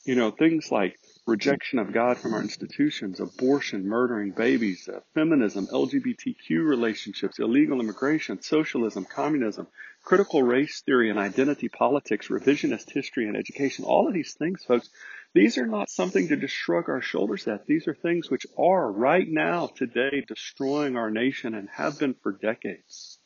you 0.04 0.14
know, 0.14 0.30
things 0.30 0.70
like 0.70 0.98
rejection 1.30 1.78
of 1.78 1.92
God 1.92 2.18
from 2.18 2.34
our 2.34 2.42
institutions, 2.42 3.20
abortion, 3.20 3.86
murdering 3.86 4.32
babies, 4.32 4.88
uh, 4.88 5.00
feminism, 5.14 5.68
LGBTQ 5.68 6.66
relationships, 6.66 7.38
illegal 7.38 7.80
immigration, 7.80 8.42
socialism, 8.42 9.04
communism, 9.04 9.68
critical 10.02 10.42
race 10.42 10.82
theory 10.84 11.08
and 11.08 11.18
identity 11.18 11.68
politics, 11.68 12.28
revisionist 12.28 12.90
history 12.90 13.28
and 13.28 13.36
education, 13.36 13.84
all 13.84 14.08
of 14.08 14.14
these 14.14 14.34
things, 14.34 14.64
folks, 14.64 14.90
these 15.32 15.56
are 15.58 15.66
not 15.66 15.88
something 15.88 16.26
to 16.28 16.36
just 16.36 16.54
shrug 16.54 16.88
our 16.88 17.00
shoulders 17.00 17.46
at. 17.46 17.64
These 17.64 17.86
are 17.86 17.94
things 17.94 18.28
which 18.28 18.46
are 18.58 18.90
right 18.90 19.26
now, 19.28 19.68
today, 19.68 20.24
destroying 20.26 20.96
our 20.96 21.10
nation 21.10 21.54
and 21.54 21.68
have 21.70 22.00
been 22.00 22.14
for 22.22 22.32
decades. 22.32 23.20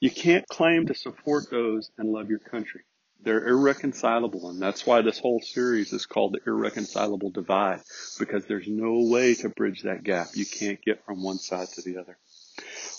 You 0.00 0.10
can't 0.10 0.46
claim 0.48 0.86
to 0.86 0.94
support 0.94 1.50
those 1.50 1.90
and 1.98 2.10
love 2.10 2.30
your 2.30 2.38
country. 2.38 2.82
They're 3.20 3.48
irreconcilable, 3.48 4.48
and 4.48 4.62
that's 4.62 4.86
why 4.86 5.02
this 5.02 5.18
whole 5.18 5.40
series 5.40 5.92
is 5.92 6.06
called 6.06 6.34
the 6.34 6.40
irreconcilable 6.48 7.30
divide, 7.30 7.82
because 8.18 8.46
there's 8.46 8.68
no 8.68 9.08
way 9.10 9.34
to 9.34 9.48
bridge 9.48 9.82
that 9.82 10.04
gap. 10.04 10.28
You 10.34 10.46
can't 10.46 10.80
get 10.82 11.04
from 11.04 11.22
one 11.22 11.38
side 11.38 11.68
to 11.74 11.82
the 11.82 11.98
other. 11.98 12.16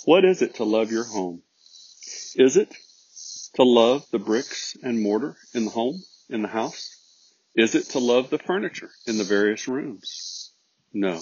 What 0.06 0.26
is 0.26 0.42
it 0.42 0.56
to 0.56 0.66
love 0.66 0.92
your 0.92 1.06
home? 1.06 1.42
Is 2.36 2.58
it 2.58 2.76
to 3.56 3.64
love 3.64 4.06
the 4.12 4.20
bricks 4.20 4.76
and 4.84 5.02
mortar 5.02 5.38
in 5.54 5.66
the 5.66 5.72
home, 5.72 6.04
in 6.30 6.42
the 6.42 6.48
house? 6.50 6.96
Is 7.56 7.76
it 7.76 7.90
to 7.92 8.00
love 8.00 8.30
the 8.30 8.40
furniture 8.40 8.92
in 9.08 9.18
the 9.18 9.24
various 9.24 9.68
rooms? 9.68 10.52
No. 10.94 11.22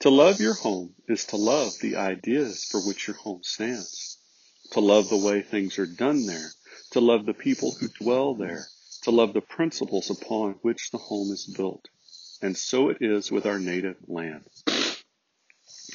To 0.00 0.10
love 0.10 0.40
your 0.40 0.54
home 0.54 0.94
is 1.08 1.26
to 1.26 1.36
love 1.36 1.72
the 1.80 1.96
ideas 1.96 2.64
for 2.64 2.80
which 2.80 3.06
your 3.06 3.16
home 3.16 3.42
stands. 3.42 4.18
To 4.72 4.80
love 4.80 5.08
the 5.08 5.16
way 5.16 5.42
things 5.42 5.78
are 5.78 5.86
done 5.86 6.26
there 6.26 6.50
to 6.92 7.00
love 7.00 7.26
the 7.26 7.34
people 7.34 7.72
who 7.72 7.88
dwell 7.88 8.34
there, 8.34 8.64
to 9.02 9.10
love 9.10 9.32
the 9.32 9.40
principles 9.40 10.10
upon 10.10 10.52
which 10.62 10.90
the 10.90 10.98
home 10.98 11.30
is 11.30 11.46
built. 11.46 11.88
And 12.40 12.56
so 12.56 12.88
it 12.90 12.98
is 13.00 13.30
with 13.30 13.46
our 13.46 13.58
native 13.58 13.96
land. 14.06 14.44
A 14.68 14.72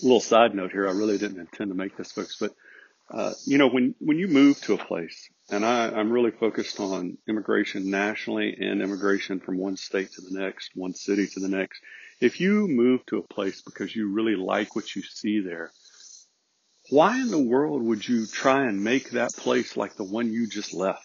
little 0.02 0.22
side 0.22 0.56
note 0.56 0.72
here. 0.72 0.88
I 0.88 0.92
really 0.92 1.18
didn't 1.18 1.40
intend 1.40 1.72
to 1.72 1.76
make 1.76 1.98
this, 1.98 2.12
folks, 2.12 2.38
but 2.40 2.54
uh, 3.10 3.34
you 3.46 3.58
know, 3.58 3.70
when 3.70 3.96
when 4.00 4.18
you 4.18 4.28
move 4.28 4.60
to 4.62 4.74
a 4.74 4.78
place, 4.78 5.30
and 5.50 5.66
I, 5.66 5.90
I'm 5.90 6.12
really 6.12 6.32
focused 6.32 6.80
on 6.80 7.18
immigration 7.28 7.90
nationally 7.90 8.58
and 8.60 8.82
immigration 8.82 9.40
from 9.40 9.58
one 9.58 9.78
state 9.78 10.12
to 10.14 10.22
the 10.22 10.38
next, 10.38 10.72
one 10.76 10.94
city 10.94 11.28
to 11.28 11.40
the 11.40 11.48
next. 11.48 11.82
If 12.20 12.42
you 12.42 12.68
move 12.68 13.06
to 13.08 13.20
a 13.20 13.34
place 13.34 13.62
because 13.62 13.96
you 13.96 14.12
really 14.12 14.36
like 14.36 14.76
what 14.76 14.94
you 14.94 15.04
see 15.04 15.40
there, 15.40 15.72
why 16.90 17.20
in 17.20 17.30
the 17.32 17.42
world 17.42 17.84
would 17.84 18.08
you 18.08 18.26
try 18.26 18.66
and 18.66 18.84
make 18.84 19.12
that 19.12 19.34
place 19.36 19.76
like 19.76 19.96
the 19.96 20.06
one 20.06 20.32
you 20.32 20.48
just 20.48 20.74
left? 20.74 21.04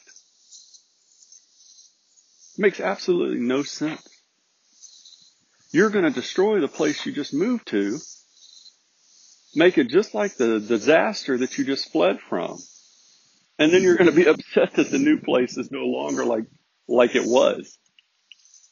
It 2.57 2.61
makes 2.61 2.81
absolutely 2.81 3.41
no 3.41 3.63
sense. 3.63 4.07
You're 5.73 5.91
going 5.91 6.05
to 6.05 6.11
destroy 6.11 6.61
the 6.61 6.69
place 6.69 7.05
you 7.05 7.13
just 7.13 7.35
moved 7.35 7.69
to, 7.69 7.99
make 9.57 9.79
it 9.79 9.89
just 9.89 10.15
like 10.15 10.37
the 10.37 10.61
disaster 10.61 11.39
that 11.39 11.59
you 11.59 11.65
just 11.65 11.91
fled 11.91 12.21
from. 12.21 12.59
And 13.59 13.73
then 13.73 13.83
you're 13.83 13.97
going 13.97 14.11
to 14.11 14.17
be 14.17 14.27
upset 14.29 14.75
that 14.75 14.91
the 14.91 14.99
new 14.99 15.19
place 15.19 15.57
is 15.57 15.71
no 15.73 15.87
longer 15.87 16.25
like, 16.25 16.45
like 16.87 17.17
it 17.17 17.25
was. 17.25 17.79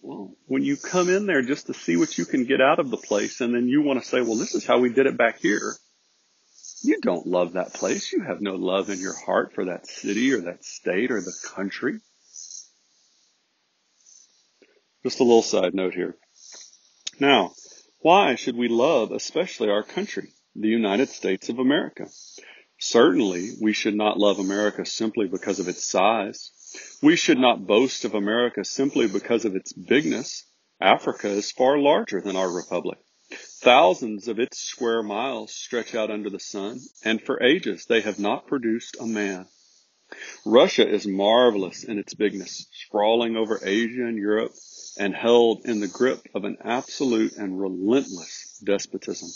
Well, 0.03 0.37
when 0.47 0.63
you 0.63 0.77
come 0.77 1.09
in 1.09 1.27
there 1.27 1.43
just 1.43 1.67
to 1.67 1.75
see 1.75 1.97
what 1.97 2.17
you 2.19 2.25
can 2.25 2.45
get 2.45 2.61
out 2.61 2.79
of 2.79 2.91
the 2.91 2.97
place 2.97 3.41
and 3.41 3.55
then 3.55 3.67
you 3.67 3.83
want 3.83 4.01
to 4.01 4.09
say, 4.09 4.21
well, 4.21 4.37
this 4.37 4.55
is 4.55 4.65
how 4.65 4.79
we 4.79 4.91
did 4.91 5.07
it 5.07 5.17
back 5.17 5.41
here 5.41 5.75
you 6.83 7.01
don't 7.01 7.27
love 7.27 7.53
that 7.53 7.75
place. 7.75 8.13
You 8.13 8.23
have 8.23 8.41
no 8.41 8.57
love 8.57 8.91
in 8.91 8.99
your 8.99 9.15
heart 9.15 9.53
for 9.55 9.67
that 9.67 9.87
city 9.87 10.33
or 10.33 10.41
that 10.43 10.65
state 10.65 11.11
or 11.11 11.21
the 11.21 11.37
country. 11.55 12.01
Just 15.03 15.21
a 15.21 15.25
little 15.25 15.43
side 15.43 15.75
note 15.75 15.95
here. 15.95 16.17
Now, 17.19 17.53
why 18.01 18.35
should 18.35 18.57
we 18.57 18.69
love 18.69 19.13
especially 19.13 19.71
our 19.71 19.83
country, 19.83 20.33
the 20.55 20.69
United 20.69 21.09
States 21.09 21.49
of 21.49 21.59
America? 21.59 22.07
Certainly, 22.79 23.51
we 23.61 23.75
should 23.75 23.95
not 23.95 24.19
love 24.19 24.39
America 24.39 24.87
simply 24.87 25.29
because 25.29 25.61
of 25.61 25.69
its 25.69 25.85
size. 25.85 26.51
We 27.03 27.17
should 27.17 27.39
not 27.39 27.67
boast 27.67 28.07
of 28.07 28.15
America 28.15 28.65
simply 28.65 29.07
because 29.07 29.45
of 29.45 29.55
its 29.55 29.73
bigness. 29.73 30.47
Africa 30.81 31.29
is 31.29 31.53
far 31.53 31.79
larger 31.79 32.23
than 32.23 32.37
our 32.37 32.51
republic. 32.51 32.99
Thousands 33.63 34.27
of 34.27 34.39
its 34.39 34.59
square 34.59 35.03
miles 35.03 35.53
stretch 35.53 35.95
out 35.95 36.11
under 36.11 36.31
the 36.31 36.41
sun, 36.41 36.81
and 37.05 37.21
for 37.21 37.43
ages 37.43 37.85
they 37.85 38.01
have 38.01 38.19
not 38.19 38.47
produced 38.47 38.97
a 38.99 39.07
man. 39.07 39.47
Russia 40.47 40.89
is 40.89 41.07
marvelous 41.07 41.85
in 41.85 41.99
its 41.99 42.15
bigness, 42.15 42.67
sprawling 42.73 43.37
over 43.37 43.61
Asia 43.63 44.07
and 44.07 44.17
Europe 44.17 44.55
and 44.99 45.15
held 45.15 45.67
in 45.67 45.81
the 45.81 45.89
grip 45.89 46.27
of 46.35 46.45
an 46.45 46.57
absolute 46.65 47.35
and 47.35 47.61
relentless 47.61 48.59
despotism. 48.65 49.29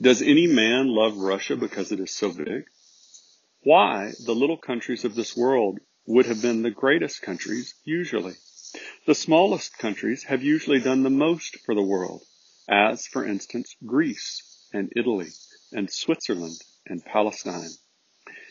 Does 0.00 0.22
any 0.22 0.46
man 0.46 0.88
love 0.88 1.18
Russia 1.18 1.54
because 1.54 1.92
it 1.92 2.00
is 2.00 2.12
so 2.12 2.32
big? 2.32 2.64
Why, 3.62 4.12
the 4.24 4.34
little 4.34 4.56
countries 4.56 5.04
of 5.04 5.14
this 5.14 5.36
world 5.36 5.80
would 6.06 6.24
have 6.26 6.40
been 6.40 6.62
the 6.62 6.70
greatest 6.70 7.20
countries 7.20 7.74
usually. 7.84 8.34
The 9.06 9.14
smallest 9.14 9.76
countries 9.76 10.22
have 10.24 10.42
usually 10.42 10.80
done 10.80 11.02
the 11.02 11.10
most 11.10 11.58
for 11.66 11.74
the 11.74 11.82
world, 11.82 12.22
as, 12.68 13.06
for 13.06 13.26
instance, 13.26 13.76
Greece 13.84 14.68
and 14.72 14.92
Italy 14.96 15.30
and 15.72 15.90
Switzerland 15.90 16.60
and 16.86 17.04
Palestine. 17.04 17.70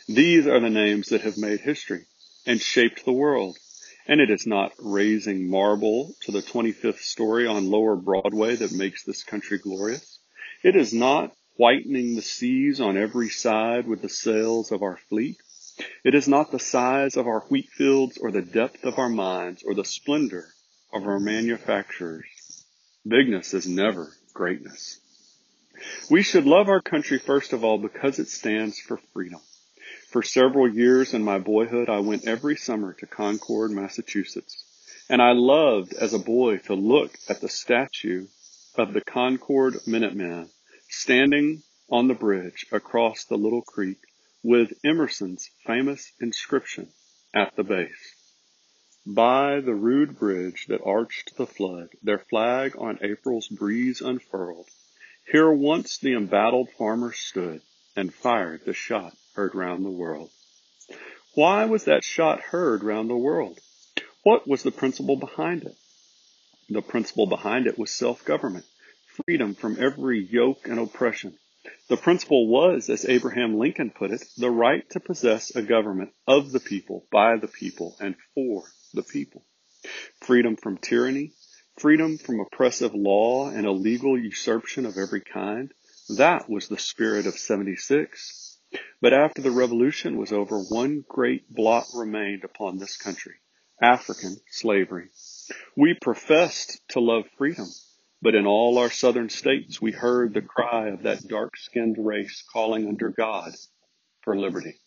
These 0.08 0.48
are 0.48 0.60
the 0.60 0.70
names 0.70 1.10
that 1.10 1.22
have 1.22 1.38
made 1.38 1.62
history 1.62 2.06
and 2.46 2.60
shaped 2.60 3.06
the 3.06 3.14
world. 3.14 3.58
And 4.06 4.20
it 4.20 4.30
is 4.30 4.46
not 4.46 4.74
raising 4.80 5.50
marble 5.50 6.14
to 6.22 6.32
the 6.32 6.42
25th 6.42 7.00
story 7.00 7.48
on 7.48 7.72
lower 7.72 7.96
Broadway 7.96 8.58
that 8.58 8.74
makes 8.74 9.04
this 9.04 9.24
country 9.24 9.60
glorious. 9.60 10.20
It 10.62 10.76
is 10.76 10.94
not 10.94 11.34
whitening 11.56 12.16
the 12.16 12.22
seas 12.22 12.82
on 12.82 12.98
every 12.98 13.30
side 13.30 13.88
with 13.88 14.02
the 14.02 14.10
sails 14.10 14.72
of 14.72 14.82
our 14.82 14.98
fleet. 15.10 15.38
It 16.04 16.16
is 16.16 16.28
not 16.28 16.52
the 16.52 16.60
size 16.60 17.16
of 17.16 17.28
our 17.28 17.42
wheat 17.50 17.70
fields 17.70 18.18
or 18.18 18.32
the 18.32 18.42
depth 18.42 18.84
of 18.84 19.00
our 19.00 19.10
mines 19.10 19.64
or 19.64 19.74
the 19.74 19.86
splendor 19.86 20.48
of 20.92 21.04
our 21.04 21.20
manufacturers. 21.20 22.26
Bigness 23.06 23.54
is 23.54 23.68
never 23.68 24.14
greatness. 24.34 25.00
We 26.10 26.24
should 26.24 26.46
love 26.46 26.70
our 26.70 26.82
country 26.82 27.20
first 27.20 27.52
of 27.52 27.64
all 27.64 27.78
because 27.78 28.20
it 28.20 28.30
stands 28.30 28.80
for 28.80 28.98
freedom. 29.14 29.42
For 30.10 30.24
several 30.24 30.74
years 30.74 31.14
in 31.14 31.24
my 31.24 31.40
boyhood, 31.40 31.90
I 31.90 32.00
went 32.00 32.28
every 32.28 32.56
summer 32.56 32.94
to 32.94 33.06
Concord, 33.06 33.72
Massachusetts, 33.72 34.64
and 35.10 35.22
I 35.22 35.34
loved 35.34 35.94
as 35.94 36.14
a 36.14 36.20
boy 36.20 36.58
to 36.60 36.76
look 36.76 37.18
at 37.28 37.42
the 37.42 37.50
statue 37.50 38.28
of 38.76 38.94
the 38.94 39.02
Concord 39.02 39.74
Minuteman 39.86 40.50
standing 40.88 41.64
on 41.90 42.08
the 42.08 42.14
bridge 42.14 42.66
across 42.72 43.26
the 43.26 43.38
little 43.38 43.64
creek 43.64 44.00
with 44.44 44.72
Emerson's 44.86 45.50
famous 45.66 46.12
inscription 46.22 46.88
at 47.34 47.56
the 47.56 47.64
base. 47.64 48.23
By 49.06 49.60
the 49.60 49.76
rude 49.76 50.18
bridge 50.18 50.68
that 50.68 50.82
arched 50.82 51.36
the 51.36 51.46
flood, 51.46 51.90
their 52.02 52.20
flag 52.20 52.78
on 52.78 53.00
April's 53.02 53.50
breeze 53.50 54.00
unfurled, 54.00 54.70
here 55.30 55.52
once 55.52 55.98
the 55.98 56.14
embattled 56.14 56.70
farmer 56.78 57.12
stood 57.12 57.62
and 57.98 58.14
fired 58.14 58.64
the 58.64 58.74
shot 58.74 59.14
heard 59.36 59.56
round 59.56 59.84
the 59.84 59.92
world. 59.92 60.32
Why 61.36 61.66
was 61.66 61.84
that 61.84 62.06
shot 62.06 62.40
heard 62.40 62.82
round 62.82 63.10
the 63.10 63.18
world? 63.18 63.60
What 64.24 64.48
was 64.48 64.64
the 64.64 64.72
principle 64.72 65.18
behind 65.18 65.64
it? 65.64 65.76
The 66.70 66.82
principle 66.82 67.28
behind 67.28 67.68
it 67.68 67.78
was 67.78 67.92
self-government, 67.92 68.66
freedom 69.26 69.54
from 69.54 69.84
every 69.84 70.24
yoke 70.24 70.66
and 70.70 70.80
oppression. 70.80 71.38
The 71.90 71.98
principle 71.98 72.48
was, 72.48 72.90
as 72.90 73.06
Abraham 73.06 73.60
Lincoln 73.60 73.92
put 73.92 74.12
it, 74.12 74.24
the 74.38 74.50
right 74.50 74.90
to 74.92 75.02
possess 75.02 75.54
a 75.54 75.62
government 75.62 76.14
of 76.26 76.54
the 76.54 76.62
people, 76.62 77.06
by 77.12 77.36
the 77.36 77.50
people, 77.50 77.98
and 78.00 78.16
for 78.34 78.64
the 78.94 79.04
people. 79.04 79.44
Freedom 80.22 80.56
from 80.56 80.78
tyranny, 80.78 81.32
freedom 81.78 82.18
from 82.18 82.40
oppressive 82.40 82.94
law 82.94 83.50
and 83.50 83.66
illegal 83.66 84.18
usurpation 84.18 84.86
of 84.86 84.98
every 84.98 85.22
kind. 85.22 85.74
That 86.18 86.50
was 86.50 86.68
the 86.68 86.78
spirit 86.78 87.26
of 87.26 87.38
76 87.38 88.54
but 89.02 89.14
after 89.14 89.42
the 89.42 89.52
revolution 89.52 90.18
was 90.18 90.32
over, 90.32 90.58
one 90.58 91.04
great 91.08 91.54
blot 91.54 91.86
remained 91.94 92.44
upon 92.44 92.78
this 92.78 92.98
country. 92.98 93.36
African 93.82 94.38
slavery. 94.50 95.10
We 95.76 95.94
professed 95.94 96.82
to 96.90 97.00
love 97.00 97.26
freedom, 97.38 97.68
but 98.22 98.34
in 98.34 98.48
all 98.48 98.78
our 98.78 98.90
southern 98.90 99.30
states 99.30 99.82
we 99.82 99.92
heard 99.92 100.34
the 100.34 100.42
cry 100.42 100.88
of 100.88 101.04
that 101.04 101.28
dark-skinned 101.28 101.98
race 102.00 102.44
calling 102.52 102.88
under 102.88 103.10
God 103.10 103.54
for 104.22 104.36
liberty. 104.36 104.80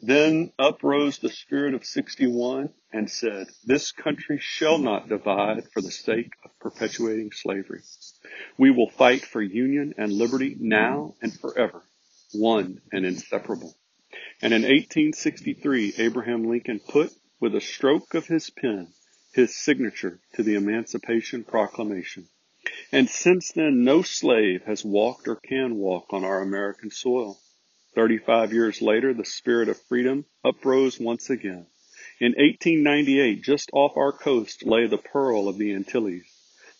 Then 0.00 0.52
uprose 0.58 1.18
the 1.18 1.30
spirit 1.30 1.74
of 1.74 1.84
61 1.84 2.72
and 2.92 3.10
said, 3.10 3.46
this 3.64 3.92
country 3.92 4.38
shall 4.40 4.78
not 4.78 5.08
divide 5.08 5.68
for 5.72 5.80
the 5.80 5.90
sake 5.90 6.32
of 6.44 6.58
perpetuating 6.60 7.30
slavery. 7.32 7.80
We 8.58 8.70
will 8.70 8.90
fight 8.90 9.24
for 9.24 9.40
union 9.40 9.94
and 9.96 10.12
liberty 10.12 10.56
now 10.58 11.14
and 11.22 11.32
forever 11.32 11.82
one 12.32 12.80
and 12.92 13.06
inseparable. 13.06 13.74
And 14.42 14.52
in 14.52 14.62
1863, 14.62 15.94
Abraham 15.98 16.44
Lincoln 16.44 16.80
put, 16.80 17.10
with 17.40 17.54
a 17.54 17.60
stroke 17.60 18.14
of 18.14 18.26
his 18.26 18.50
pen, 18.50 18.88
his 19.32 19.56
signature 19.56 20.20
to 20.34 20.42
the 20.42 20.54
Emancipation 20.54 21.44
Proclamation. 21.44 22.28
And 22.92 23.08
since 23.08 23.52
then, 23.52 23.84
no 23.84 24.02
slave 24.02 24.62
has 24.66 24.84
walked 24.84 25.28
or 25.28 25.36
can 25.36 25.76
walk 25.76 26.12
on 26.12 26.24
our 26.24 26.42
American 26.42 26.90
soil. 26.90 27.38
35 27.96 28.52
years 28.52 28.82
later, 28.82 29.14
the 29.14 29.24
spirit 29.24 29.70
of 29.70 29.80
freedom 29.88 30.26
uprose 30.44 31.00
once 31.00 31.30
again. 31.30 31.66
In 32.20 32.32
1898, 32.32 33.42
just 33.42 33.70
off 33.72 33.96
our 33.96 34.12
coast 34.12 34.66
lay 34.66 34.86
the 34.86 34.98
pearl 34.98 35.48
of 35.48 35.56
the 35.56 35.72
Antilles, 35.72 36.26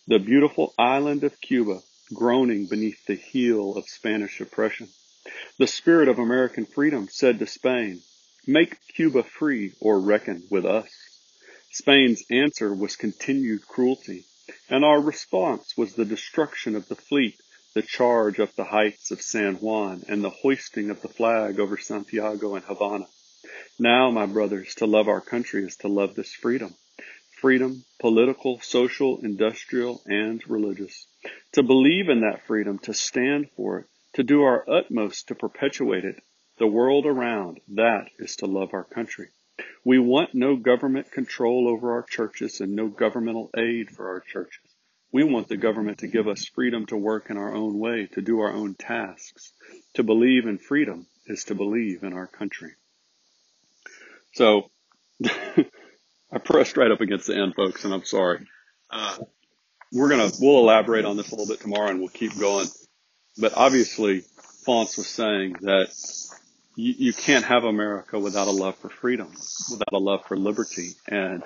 the 0.05 0.19
beautiful 0.19 0.75
island 0.77 1.23
of 1.23 1.41
Cuba, 1.41 1.81
groaning 2.13 2.67
beneath 2.67 3.03
the 3.07 3.15
heel 3.15 3.75
of 3.75 3.89
Spanish 3.89 4.39
oppression. 4.39 4.89
The 5.57 5.65
spirit 5.65 6.07
of 6.07 6.19
American 6.19 6.67
freedom 6.67 7.07
said 7.09 7.39
to 7.39 7.47
Spain, 7.47 8.03
make 8.45 8.77
Cuba 8.87 9.23
free 9.23 9.73
or 9.79 9.99
reckon 9.99 10.43
with 10.51 10.67
us. 10.67 10.89
Spain's 11.71 12.23
answer 12.29 12.75
was 12.75 12.95
continued 12.95 13.67
cruelty, 13.67 14.25
and 14.69 14.85
our 14.85 15.01
response 15.01 15.75
was 15.75 15.95
the 15.95 16.05
destruction 16.05 16.75
of 16.75 16.87
the 16.87 16.95
fleet, 16.95 17.41
the 17.77 17.83
charge 17.83 18.39
up 18.39 18.55
the 18.55 18.63
heights 18.63 19.11
of 19.11 19.21
San 19.21 19.53
Juan, 19.57 20.01
and 20.09 20.23
the 20.23 20.31
hoisting 20.31 20.89
of 20.89 20.99
the 21.03 21.07
flag 21.07 21.59
over 21.59 21.77
Santiago 21.77 22.55
and 22.55 22.65
Havana. 22.65 23.05
Now, 23.77 24.09
my 24.09 24.25
brothers, 24.25 24.73
to 24.77 24.87
love 24.87 25.07
our 25.07 25.21
country 25.21 25.63
is 25.63 25.75
to 25.77 25.87
love 25.87 26.15
this 26.15 26.33
freedom. 26.33 26.73
Freedom, 27.39 27.85
political, 27.99 28.59
social, 28.61 29.19
industrial, 29.21 30.01
and 30.07 30.41
religious. 30.49 31.05
To 31.51 31.61
believe 31.61 32.09
in 32.09 32.21
that 32.21 32.47
freedom, 32.47 32.79
to 32.79 32.95
stand 32.95 33.51
for 33.55 33.81
it, 33.81 33.85
to 34.13 34.23
do 34.23 34.41
our 34.41 34.67
utmost 34.67 35.27
to 35.27 35.35
perpetuate 35.35 36.03
it, 36.03 36.19
the 36.57 36.65
world 36.65 37.05
around, 37.05 37.59
that 37.75 38.07
is 38.17 38.37
to 38.37 38.47
love 38.47 38.73
our 38.73 38.85
country. 38.85 39.27
We 39.85 39.99
want 39.99 40.33
no 40.33 40.55
government 40.55 41.11
control 41.11 41.69
over 41.69 41.91
our 41.91 42.03
churches 42.09 42.59
and 42.59 42.75
no 42.75 42.87
governmental 42.87 43.51
aid 43.55 43.91
for 43.91 44.09
our 44.09 44.21
churches. 44.21 44.66
We 45.17 45.23
want 45.23 45.47
the 45.47 45.57
government 45.57 45.97
to 45.99 46.07
give 46.07 46.27
us 46.27 46.45
freedom 46.45 46.85
to 46.85 46.95
work 46.95 47.31
in 47.31 47.37
our 47.37 47.51
own 47.51 47.79
way, 47.79 48.07
to 48.13 48.21
do 48.21 48.41
our 48.41 48.53
own 48.53 48.75
tasks. 48.75 49.51
To 49.95 50.03
believe 50.03 50.45
in 50.45 50.59
freedom 50.59 51.07
is 51.25 51.45
to 51.45 51.55
believe 51.55 52.03
in 52.03 52.13
our 52.13 52.27
country. 52.27 52.73
So, 54.35 54.69
I 55.25 56.37
pressed 56.37 56.77
right 56.77 56.91
up 56.91 57.01
against 57.01 57.25
the 57.25 57.35
end, 57.35 57.55
folks, 57.55 57.83
and 57.83 57.95
I'm 57.95 58.03
sorry. 58.03 58.45
Uh, 58.91 59.17
we're 59.91 60.09
gonna, 60.09 60.29
we'll 60.39 60.59
elaborate 60.59 61.05
on 61.05 61.17
this 61.17 61.31
a 61.31 61.35
little 61.35 61.51
bit 61.51 61.61
tomorrow 61.61 61.89
and 61.89 61.99
we'll 61.99 62.09
keep 62.09 62.37
going. 62.37 62.67
But 63.39 63.53
obviously, 63.57 64.21
Faunce 64.65 64.97
was 64.97 65.07
saying 65.07 65.55
that 65.61 65.87
you, 66.75 66.93
you 66.95 67.13
can't 67.13 67.45
have 67.45 67.63
America 67.63 68.19
without 68.19 68.47
a 68.47 68.51
love 68.51 68.77
for 68.77 68.89
freedom, 68.89 69.31
without 69.71 69.93
a 69.93 69.97
love 69.97 70.25
for 70.27 70.37
liberty. 70.37 70.91
And 71.07 71.41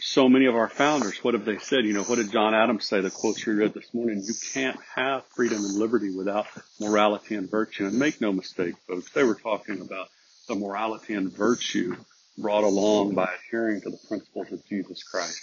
so 0.00 0.28
many 0.28 0.46
of 0.46 0.56
our 0.56 0.68
founders, 0.68 1.22
what 1.22 1.34
have 1.34 1.44
they 1.44 1.58
said? 1.58 1.84
You 1.84 1.92
know, 1.92 2.04
what 2.04 2.16
did 2.16 2.32
John 2.32 2.54
Adams 2.54 2.86
say? 2.86 3.00
The 3.00 3.10
quotes 3.10 3.44
you 3.46 3.54
read 3.54 3.74
this 3.74 3.92
morning. 3.92 4.22
You 4.24 4.34
can't 4.52 4.78
have 4.94 5.24
freedom 5.34 5.64
and 5.64 5.74
liberty 5.74 6.14
without 6.16 6.46
morality 6.80 7.34
and 7.34 7.50
virtue. 7.50 7.86
And 7.86 7.98
make 7.98 8.20
no 8.20 8.32
mistake, 8.32 8.74
folks, 8.88 9.10
they 9.12 9.24
were 9.24 9.34
talking 9.34 9.80
about 9.80 10.08
the 10.48 10.54
morality 10.54 11.14
and 11.14 11.32
virtue 11.32 11.96
brought 12.38 12.64
along 12.64 13.14
by 13.14 13.28
adhering 13.34 13.82
to 13.82 13.90
the 13.90 13.98
principles 14.08 14.50
of 14.50 14.64
Jesus 14.66 15.02
Christ. 15.02 15.40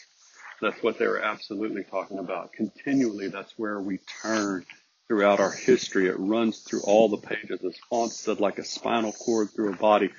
That's 0.62 0.82
what 0.82 0.98
they 0.98 1.08
were 1.08 1.22
absolutely 1.22 1.84
talking 1.84 2.18
about. 2.18 2.54
Continually, 2.54 3.28
that's 3.28 3.54
where 3.58 3.80
we 3.80 4.00
turn 4.24 4.66
throughout 5.08 5.40
our 5.40 5.52
history. 5.52 6.08
It 6.08 6.18
runs 6.18 6.60
through 6.60 6.82
all 6.82 7.10
the 7.10 7.18
pages. 7.18 7.64
As 7.64 7.78
Faunce 7.90 8.20
said, 8.20 8.40
like 8.40 8.58
a 8.58 8.64
spinal 8.64 9.14
cord 9.14 9.50
through 9.52 9.74
a 9.74 9.78
body. 9.78 10.10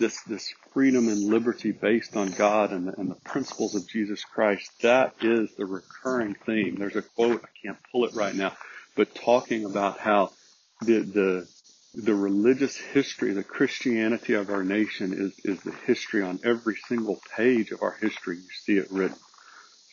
This, 0.00 0.22
this 0.22 0.54
freedom 0.72 1.08
and 1.08 1.24
liberty 1.28 1.72
based 1.72 2.16
on 2.16 2.30
God 2.30 2.72
and 2.72 2.88
the, 2.88 2.98
and 2.98 3.10
the 3.10 3.16
principles 3.16 3.74
of 3.74 3.86
Jesus 3.86 4.24
Christ. 4.24 4.70
That 4.80 5.14
is 5.20 5.54
the 5.58 5.66
recurring 5.66 6.36
theme. 6.46 6.76
There's 6.78 6.96
a 6.96 7.02
quote, 7.02 7.44
I 7.44 7.48
can't 7.62 7.76
pull 7.92 8.06
it 8.06 8.14
right 8.14 8.34
now, 8.34 8.56
but 8.96 9.14
talking 9.14 9.66
about 9.66 9.98
how 9.98 10.32
the, 10.80 11.00
the, 11.00 11.48
the 11.92 12.14
religious 12.14 12.78
history, 12.78 13.34
the 13.34 13.44
Christianity 13.44 14.32
of 14.32 14.48
our 14.48 14.64
nation 14.64 15.12
is, 15.12 15.34
is 15.44 15.62
the 15.64 15.76
history 15.86 16.22
on 16.22 16.40
every 16.44 16.76
single 16.88 17.20
page 17.36 17.70
of 17.70 17.82
our 17.82 17.96
history. 18.00 18.38
You 18.38 18.48
see 18.64 18.78
it 18.78 18.90
written. 18.90 19.18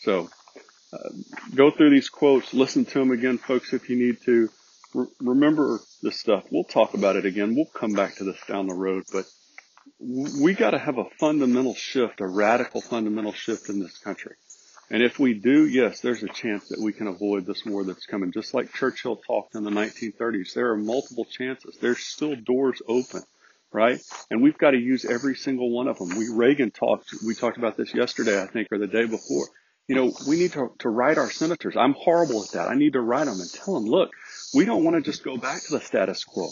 So 0.04 0.30
uh, 0.94 1.10
go 1.54 1.70
through 1.70 1.90
these 1.90 2.08
quotes, 2.08 2.54
listen 2.54 2.86
to 2.86 3.00
them 3.00 3.12
again, 3.12 3.40
folks, 3.40 3.74
if 3.74 3.90
you 3.90 3.98
need 3.98 4.22
to. 4.26 4.50
Re- 4.94 5.08
remember 5.20 5.82
this 6.02 6.18
stuff. 6.18 6.46
We'll 6.50 6.64
talk 6.64 6.94
about 6.94 7.18
it 7.18 7.26
again. 7.26 7.56
We'll 7.56 7.66
come 7.66 7.92
back 7.92 8.16
to 8.16 8.24
this 8.24 8.40
down 8.48 8.68
the 8.68 8.74
road, 8.74 9.04
but 9.12 9.26
we 10.00 10.54
got 10.54 10.72
to 10.72 10.78
have 10.78 10.98
a 10.98 11.06
fundamental 11.20 11.76
shift, 11.76 12.22
a 12.22 12.28
radical 12.28 12.82
fundamental 12.82 13.34
shift 13.34 13.70
in 13.70 13.80
this 13.80 13.98
country. 13.98 14.36
And 14.90 15.04
if 15.04 15.20
we 15.20 15.34
do, 15.34 15.68
yes, 15.68 16.00
there's 16.00 16.24
a 16.24 16.30
chance 16.30 16.70
that 16.70 16.80
we 16.80 16.94
can 16.94 17.08
avoid 17.08 17.46
this 17.46 17.66
war 17.66 17.84
that's 17.84 18.06
coming. 18.06 18.32
Just 18.32 18.54
like 18.54 18.74
Churchill 18.74 19.18
talked 19.18 19.56
in 19.56 19.64
the 19.64 19.72
1930s, 19.72 20.54
there 20.54 20.72
are 20.72 20.78
multiple 20.78 21.26
chances. 21.26 21.78
There's 21.82 22.00
still 22.00 22.36
doors 22.36 22.82
open 22.88 23.24
right? 23.72 24.00
And 24.32 24.42
we've 24.42 24.58
got 24.58 24.72
to 24.72 24.78
use 24.78 25.06
every 25.06 25.36
single 25.36 25.70
one 25.70 25.88
of 25.88 25.98
them. 26.00 26.18
We 26.18 26.30
Reagan 26.30 26.72
talked, 26.72 27.14
we 27.26 27.36
talked 27.36 27.58
about 27.58 27.78
this 27.78 27.94
yesterday, 27.94 28.42
I 28.42 28.48
think, 28.48 28.70
or 28.72 28.78
the 28.78 28.88
day 28.88 29.06
before. 29.06 29.48
You 29.88 29.96
know, 29.96 30.14
we 30.28 30.38
need 30.38 30.54
to, 30.54 30.72
to 30.80 30.90
write 30.90 31.18
our 31.18 31.32
senators. 31.32 31.78
I'm 31.78 31.94
horrible 31.94 32.44
at 32.44 32.52
that. 32.52 32.68
I 32.68 32.76
need 32.76 32.94
to 32.94 33.02
write 33.02 33.26
them 33.26 33.40
and 33.40 33.50
tell 33.52 33.76
them, 33.76 33.86
look, 33.86 34.10
we 34.54 34.66
don't 34.66 34.84
want 34.84 34.98
to 34.98 35.02
just 35.02 35.24
go 35.24 35.38
back 35.38 35.62
to 35.64 35.72
the 35.72 35.80
status 35.80 36.24
quo. 36.24 36.50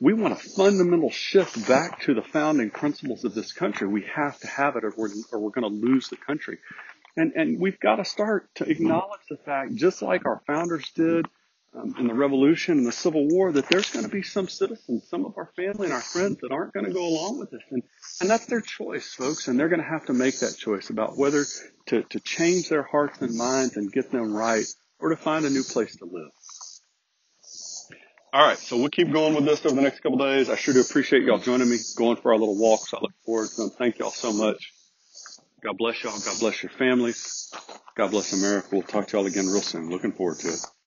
We 0.00 0.12
want 0.12 0.32
a 0.32 0.36
fundamental 0.36 1.10
shift 1.10 1.66
back 1.66 2.02
to 2.02 2.14
the 2.14 2.22
founding 2.22 2.70
principles 2.70 3.24
of 3.24 3.34
this 3.34 3.52
country. 3.52 3.88
We 3.88 4.04
have 4.14 4.38
to 4.40 4.46
have 4.46 4.76
it 4.76 4.84
or 4.84 4.94
we're, 4.96 5.10
or 5.32 5.40
we're 5.40 5.50
going 5.50 5.68
to 5.68 5.86
lose 5.86 6.08
the 6.08 6.16
country. 6.16 6.58
And, 7.16 7.32
and 7.34 7.60
we've 7.60 7.80
got 7.80 7.96
to 7.96 8.04
start 8.04 8.48
to 8.56 8.70
acknowledge 8.70 9.22
the 9.28 9.38
fact, 9.38 9.74
just 9.74 10.00
like 10.00 10.24
our 10.24 10.40
founders 10.46 10.88
did 10.94 11.26
um, 11.74 11.96
in 11.98 12.06
the 12.06 12.14
Revolution 12.14 12.78
and 12.78 12.86
the 12.86 12.92
Civil 12.92 13.26
War, 13.26 13.50
that 13.50 13.68
there's 13.68 13.90
going 13.90 14.04
to 14.04 14.10
be 14.10 14.22
some 14.22 14.46
citizens, 14.46 15.08
some 15.08 15.26
of 15.26 15.36
our 15.36 15.50
family 15.56 15.86
and 15.86 15.92
our 15.92 16.00
friends 16.00 16.38
that 16.42 16.52
aren't 16.52 16.72
going 16.72 16.86
to 16.86 16.92
go 16.92 17.04
along 17.04 17.40
with 17.40 17.50
this. 17.50 17.62
And, 17.70 17.82
and 18.20 18.30
that's 18.30 18.46
their 18.46 18.60
choice, 18.60 19.14
folks. 19.14 19.48
And 19.48 19.58
they're 19.58 19.68
going 19.68 19.82
to 19.82 19.88
have 19.88 20.06
to 20.06 20.12
make 20.12 20.38
that 20.38 20.56
choice 20.56 20.90
about 20.90 21.18
whether 21.18 21.44
to, 21.86 22.04
to 22.04 22.20
change 22.20 22.68
their 22.68 22.84
hearts 22.84 23.20
and 23.20 23.36
minds 23.36 23.76
and 23.76 23.90
get 23.90 24.12
them 24.12 24.32
right 24.32 24.66
or 25.00 25.08
to 25.08 25.16
find 25.16 25.44
a 25.44 25.50
new 25.50 25.64
place 25.64 25.96
to 25.96 26.04
live. 26.04 26.30
All 28.32 28.46
right, 28.46 28.58
so 28.58 28.76
we'll 28.76 28.90
keep 28.90 29.10
going 29.10 29.34
with 29.34 29.46
this 29.46 29.64
over 29.64 29.74
the 29.74 29.80
next 29.80 30.00
couple 30.00 30.18
days. 30.18 30.50
I 30.50 30.56
sure 30.56 30.74
do 30.74 30.82
appreciate 30.82 31.22
y'all 31.22 31.38
joining 31.38 31.70
me, 31.70 31.78
going 31.96 32.16
for 32.16 32.32
our 32.32 32.38
little 32.38 32.58
walks. 32.58 32.92
I 32.92 32.98
look 33.00 33.14
forward 33.24 33.48
to 33.50 33.56
them. 33.62 33.70
Thank 33.70 33.98
y'all 33.98 34.10
so 34.10 34.32
much. 34.32 34.72
God 35.64 35.78
bless 35.78 36.04
y'all. 36.04 36.18
God 36.18 36.38
bless 36.38 36.62
your 36.62 36.70
families. 36.70 37.52
God 37.96 38.10
bless 38.10 38.34
America. 38.34 38.68
We'll 38.72 38.82
talk 38.82 39.08
to 39.08 39.16
y'all 39.16 39.26
again 39.26 39.46
real 39.46 39.62
soon. 39.62 39.88
Looking 39.90 40.12
forward 40.12 40.38
to 40.40 40.48
it. 40.48 40.60